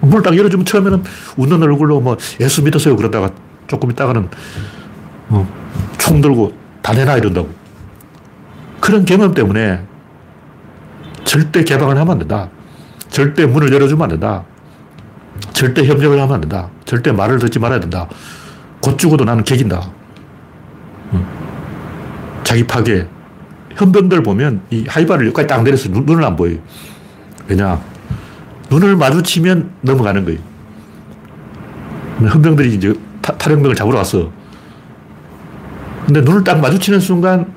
[0.00, 1.04] 문을 딱 열어주면 처음에는
[1.36, 3.30] 웃는 얼굴로 뭐 예수 믿으세요 그러다가
[3.66, 4.28] 조금 있다가는
[5.28, 5.48] 어,
[5.98, 7.50] 총 들고 다 내놔 이런다고.
[8.80, 9.82] 그런 경험 때문에
[11.24, 12.48] 절대 개방을 하면 안 된다.
[13.08, 14.44] 절대 문을 열어주면 안 된다.
[15.52, 16.70] 절대 협력을 하면 안 된다.
[16.86, 18.08] 절대 말을 듣지 말아야 된다.
[18.80, 19.90] 곧 죽어도 나는 개긴다.
[22.42, 23.06] 자기 파괴.
[23.76, 26.58] 현병들 보면 이 하이바를 여기까지 딱 내려서 눈 을 안 보여요.
[27.48, 27.80] 왜냐?
[28.70, 30.38] 눈을 마주치면 넘어가는 거예요.
[32.20, 34.30] 헌병들이 이제 타, 탈영병을 잡으러 왔어.
[36.06, 37.52] 근데 눈을 딱 마주치는 순간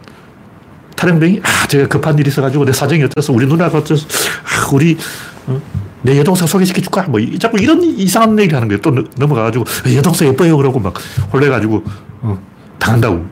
[0.96, 4.98] 탈영병이 아, 제가 급한 일이 있어가지고 내 사정이 어째서 우리 누나가 어째서 아, 우리
[5.46, 5.62] 어?
[6.02, 7.04] 내 여동생 소개시켜줄까?
[7.04, 8.82] 뭐 자꾸 이런 이상한 얘기를 하는 거예요.
[8.82, 9.66] 또 넘어가가지고
[9.96, 10.94] 여동생 예뻐요 그러고 막
[11.32, 11.84] 혼내가지고
[12.22, 12.40] 어,
[12.80, 13.26] 당한다고.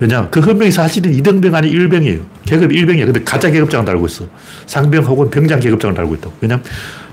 [0.00, 2.20] 왜냐 그 헌병이 사실은 이등병 아니 일병이에요.
[2.44, 3.06] 계급이 일병이에요.
[3.06, 4.26] 근데 가짜 계급장을 달고 있어.
[4.66, 6.34] 상병 혹은 병장 계급장을 달고 있다고.
[6.40, 6.64] 왜냐면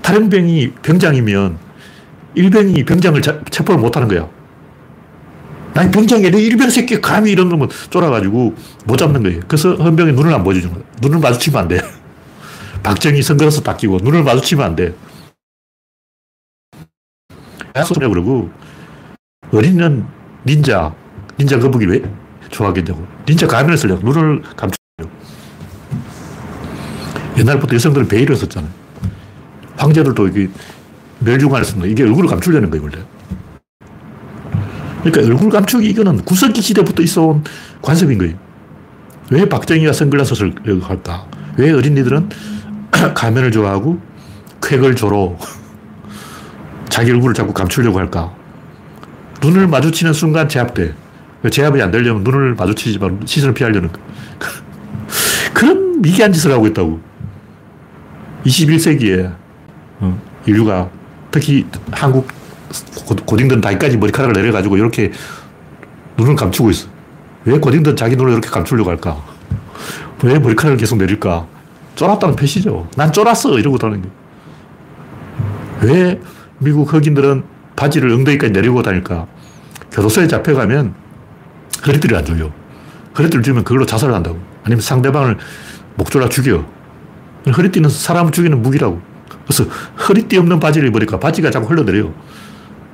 [0.02, 1.58] 탈영병이 병장이면
[2.34, 3.20] 일병이 병장을
[3.50, 4.28] 체포를 못 하는 거야.
[5.74, 8.54] 난 병장이 내 일병 새끼 감히 이런 놈을 쫄아가지고
[8.84, 9.40] 못 잡는 거예요.
[9.46, 10.84] 그래서 헌병이 눈을 안 보여주는 거야.
[11.00, 11.80] 눈을 마주치면 안 돼.
[12.82, 13.22] 박정희
[13.64, 14.94] 딱 끼고 눈을 마주치면 안 돼.
[17.86, 18.50] 소냐 그러고
[19.50, 20.06] 어린이는
[20.46, 20.94] 닌자,
[21.38, 22.02] 닌자 거북이 왜
[22.52, 23.04] 좋아하겠냐고.
[23.28, 25.10] 닌자 가면을 쓰려고 눈을 감추려고.
[27.38, 28.70] 옛날부터 여성들은 베일을 썼잖아요.
[29.76, 30.48] 황제들도 이게
[31.20, 31.88] 멸중을 씁니다.
[31.88, 32.98] 이게 얼굴을 감추려는 거예요, 원래.
[35.02, 37.42] 그러니까 얼굴 감추기 이거는 구석기 시대부터 있어온
[37.80, 38.34] 관습인 거예요.
[39.30, 41.26] 왜 박정희가 선글라스를 할까?
[41.56, 42.28] 왜 어린이들은
[43.14, 44.00] 가면을 좋아하고
[44.62, 45.38] 쾌걸 조로
[46.88, 48.32] 자기 얼굴을 자꾸 감추려고 할까?
[49.42, 50.94] 눈을 마주치는 순간 제압돼.
[51.50, 53.90] 제압이 안 되려면 눈을 마주치지만 시선을 피하려는
[55.52, 57.00] 그런 미개한 짓을 하고 있다고.
[58.44, 59.32] 21세기에
[60.00, 60.90] 어, 인류가
[61.30, 62.26] 특히 한국
[63.26, 65.12] 고딩들 나이까지 머리카락을 내려가지고 이렇게
[66.16, 66.88] 눈을 감추고 있어.
[67.44, 69.22] 왜 고딩들 자기 눈을 이렇게 감추려고 할까?
[70.22, 71.46] 왜 머리카락을 계속 내릴까?
[71.94, 72.88] 쫄았다는 표시죠.
[72.96, 73.58] 난 쫄았어.
[73.58, 74.10] 이러고 다니는
[75.82, 76.20] 왜
[76.58, 77.44] 미국 흑인들은
[77.76, 79.26] 바지를 엉덩이까지 내리고 다닐까?
[79.90, 81.01] 교도소에 잡혀가면
[81.86, 82.52] 허리띠를 안 줘요.
[83.18, 84.38] 허리띠를 주면 그걸로 자살을 한다고.
[84.64, 85.36] 아니면 상대방을
[85.96, 86.64] 목 졸라 죽여.
[87.56, 89.00] 허리띠는 사람을 죽이는 무기라고.
[89.44, 89.64] 그래서
[90.08, 92.14] 허리띠 없는 바지를 입으니까 바지가 자꾸 흘러내려요.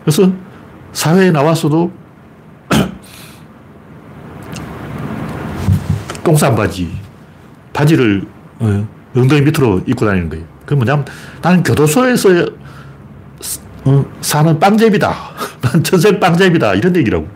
[0.02, 0.32] 그래서
[0.92, 1.92] 사회에 나왔어도
[6.24, 6.90] 똥싼 바지,
[7.72, 8.26] 바지를
[8.58, 10.44] 어, 엉덩이 밑으로 입고 다니는 거예요.
[10.64, 11.04] 그 뭐냐면
[11.42, 12.30] 나는 교도소에서
[13.84, 15.14] 어, 사는 빵제비다.
[15.62, 16.74] 난 전생 빵제비다.
[16.74, 17.28] 이런 얘기라고.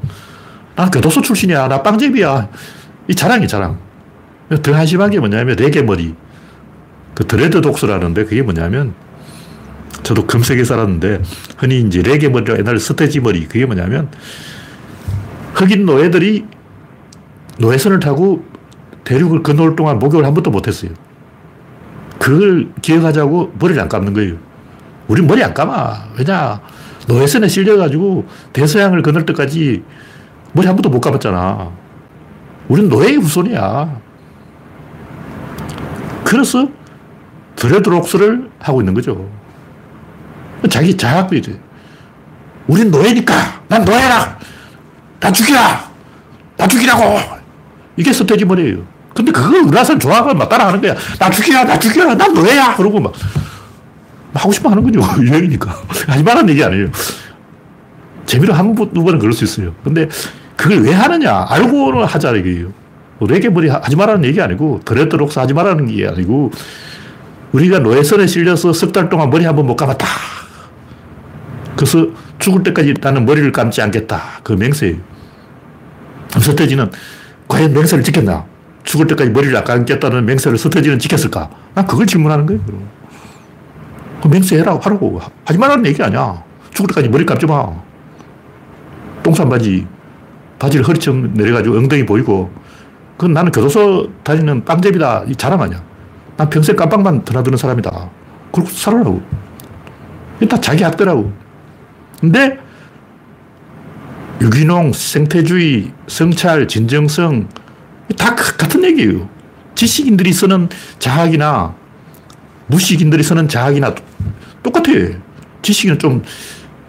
[0.75, 1.68] 난 교도소 출신이야.
[1.68, 2.49] 나 빵제비야.
[3.09, 3.79] 이 자랑이 자랑.
[4.62, 6.14] 더 한심한 게 뭐냐면 레게 머리.
[7.14, 8.95] 그 드레드 독스라는데 그게 뭐냐면
[10.03, 11.23] 저도 금색에 살았는데
[11.59, 14.11] 흔히 이제 레게 머리라 옛날 스테지 머리 그게 뭐냐면
[15.55, 16.47] 흑인 노예들이
[17.59, 18.45] 노예선을 타고
[19.05, 20.91] 대륙을 건너올 동안 목욕을 한 번도 못 했어요.
[22.18, 24.37] 그걸 기억하자고 머리를 안 감는 거예요.
[25.09, 26.12] 우리 머리 안 감아.
[26.18, 26.61] 왜냐?
[27.09, 29.83] 노예선에 실려가지고 대서양을 건널 때까지
[30.53, 31.70] 머리 한 번도 못 감았잖아.
[32.68, 34.00] 우리는 노예의 후손이야.
[36.24, 36.68] 그래서
[37.57, 39.30] 드레드록스를 하고 있는 거죠.
[40.70, 41.53] 자기 자학이죠.
[42.66, 43.62] 우린 노예니까.
[43.68, 44.38] 난 노예라.
[45.20, 45.90] 나 죽이라.
[46.57, 47.42] 나 죽이라고.
[47.96, 48.92] 이게 서태지머리예요.
[49.14, 50.94] 근데 그걸 은하선 좋아하고 막 따라하는 거야.
[51.18, 52.76] 나 죽이라, 나 죽이라, 난 노예야.
[52.76, 53.12] 그러고 막,
[54.34, 55.00] 하고 싶어 하는 거죠.
[55.22, 55.70] 유행이니까.
[56.09, 56.88] 하지 말라는 얘기 아니에요.
[58.24, 59.74] 재미로 한 번, 두 번은 그럴 수 있어요.
[59.84, 60.09] 근데
[60.62, 61.44] 그걸 왜 하느냐.
[61.48, 62.72] 알고는 하자, 이게요.
[63.20, 66.52] 레게 머리 하지 말라는 얘기 아니고, 드레드록스 하지 말라는 게 아니고,
[67.52, 70.06] 우리가 노예선에 실려서 석 달 동안 머리 한 번 못 감았다.
[71.76, 72.06] 그래서
[72.38, 74.22] 죽을 때까지 나는 머리를 감지 않겠다.
[74.44, 74.96] 그 맹세예요.
[76.40, 76.90] 서태지는
[77.48, 78.44] 과연 맹세를 지켰나?
[78.84, 81.50] 죽을 때까지 머리를 안 감겠다는 맹세를 서태지는 지켰을까?
[81.74, 82.60] 난 그걸 질문하는 거예요.
[84.22, 85.20] 그 맹세해라, 하라고.
[85.44, 86.42] 하지 말라는 얘기 아니야.
[86.72, 87.68] 죽을 때까지 머리 감지 마.
[89.22, 89.86] 똥싼 바지,
[90.62, 92.52] 바지를 허리처럼 내려가지고 엉덩이 보이고,
[93.16, 95.24] 그건 나는 교도소 다니는 빵제비다.
[95.26, 95.82] 이 자랑 아니야.
[96.36, 98.10] 난 평생 깜빵만 드나드는 사람이다.
[98.52, 99.20] 그렇게 살아라고.
[100.48, 101.32] 다 자기 학대라고.
[102.20, 102.58] 근데
[104.40, 107.48] 유기농, 생태주의, 성찰, 진정성
[108.16, 109.28] 다 같은 얘기예요.
[109.74, 110.68] 지식인들이 쓰는
[111.00, 111.74] 자학이나
[112.68, 113.94] 무식인들이 쓰는 자학이나
[114.62, 114.92] 똑같아.
[115.62, 116.22] 지식인은 좀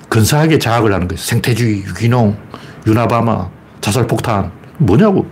[0.09, 1.17] 근사하게 자학을 하는 거예요.
[1.17, 2.38] 생태주의, 유기농,
[2.86, 3.49] 유나바마,
[3.84, 4.50] 자살 폭탄.
[4.78, 5.30] 뭐냐고.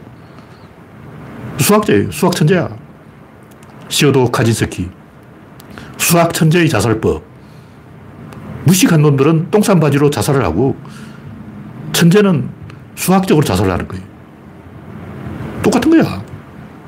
[1.57, 2.11] 수학자예요.
[2.11, 2.69] 수학 천재야.
[3.87, 4.89] 시오도 카진스키.
[5.97, 7.23] 수학 천재의 자살법.
[8.65, 10.75] 무식한 놈들은 똥싼 바지로 자살을 하고
[11.93, 12.49] 천재는
[12.95, 14.03] 수학적으로 자살을 하는 거예요.
[15.63, 16.21] 똑같은 거야.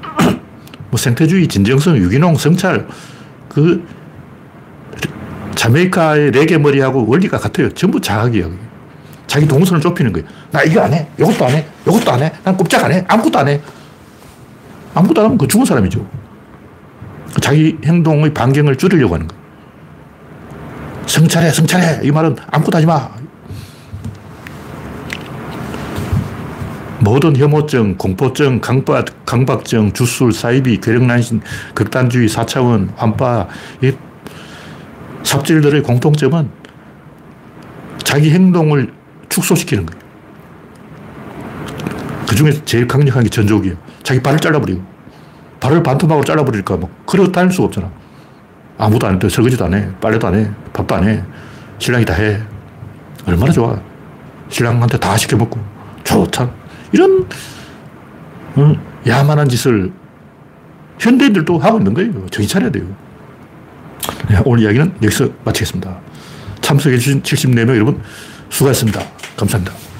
[0.91, 2.88] 뭐 생태주의, 진정성, 유기농, 성찰,
[3.47, 3.88] 그
[5.55, 7.70] 자메이카의 레게 머리하고 원리가 같아요.
[7.74, 8.49] 전부 자학이야.
[9.28, 10.28] 자기 동선을 좁히는 거예요.
[10.51, 11.07] 나 이거 안 해.
[11.17, 11.65] 이것도 안 해.
[11.88, 12.32] 이것도 안 해.
[12.43, 13.03] 난 꼼짝 안 해.
[13.07, 13.61] 아무것도 안 해.
[14.93, 16.05] 아무것도 안 하면 그 죽은 사람이죠.
[17.41, 19.43] 자기 행동의 반경을 줄이려고 하는 거예요.
[21.07, 21.99] 성찰해, 성찰해.
[22.03, 23.09] 이 말은 아무것도 하지 마.
[26.99, 31.41] 모든 혐오증, 공포증, 강박, 강박증, 주술, 사이비, 괴력난신,
[31.74, 33.47] 극단주의, 사차원, 환파,
[33.82, 33.91] 이
[35.24, 36.49] 삽질들의 공통점은
[38.03, 38.93] 자기 행동을
[39.34, 40.03] 축소시키는 거예요.
[42.27, 43.75] 그 중에 제일 강력한 게 전족이에요.
[44.03, 44.84] 자기 발을 잘라버리고.
[45.59, 47.91] 발을 반토막으로 잘라버리니까 뭐, 그러고 다닐 수가 없잖아.
[48.77, 49.29] 아무도 안 해.
[49.29, 49.89] 설거지도 안 해.
[49.99, 50.49] 빨래도 안 해.
[50.73, 51.23] 밥도 안 해.
[51.79, 52.41] 신랑이 다 해.
[53.25, 53.79] 얼마나 좋아.
[54.49, 55.59] 신랑한테 다 시켜먹고.
[56.03, 56.49] 좋다.
[56.91, 57.27] 이런
[58.55, 58.75] 어,
[59.07, 59.91] 야만한 짓을
[60.99, 62.11] 현대인들도 하고 있는 거예요.
[62.29, 62.86] 정신 차려야 돼요.
[64.29, 65.97] 네, 오늘 이야기는 여기서 마치겠습니다.
[66.61, 68.01] 참석해주신 74명 여러분
[68.53, 69.03] 수고하셨습니다.
[69.35, 69.92] 감사합니다.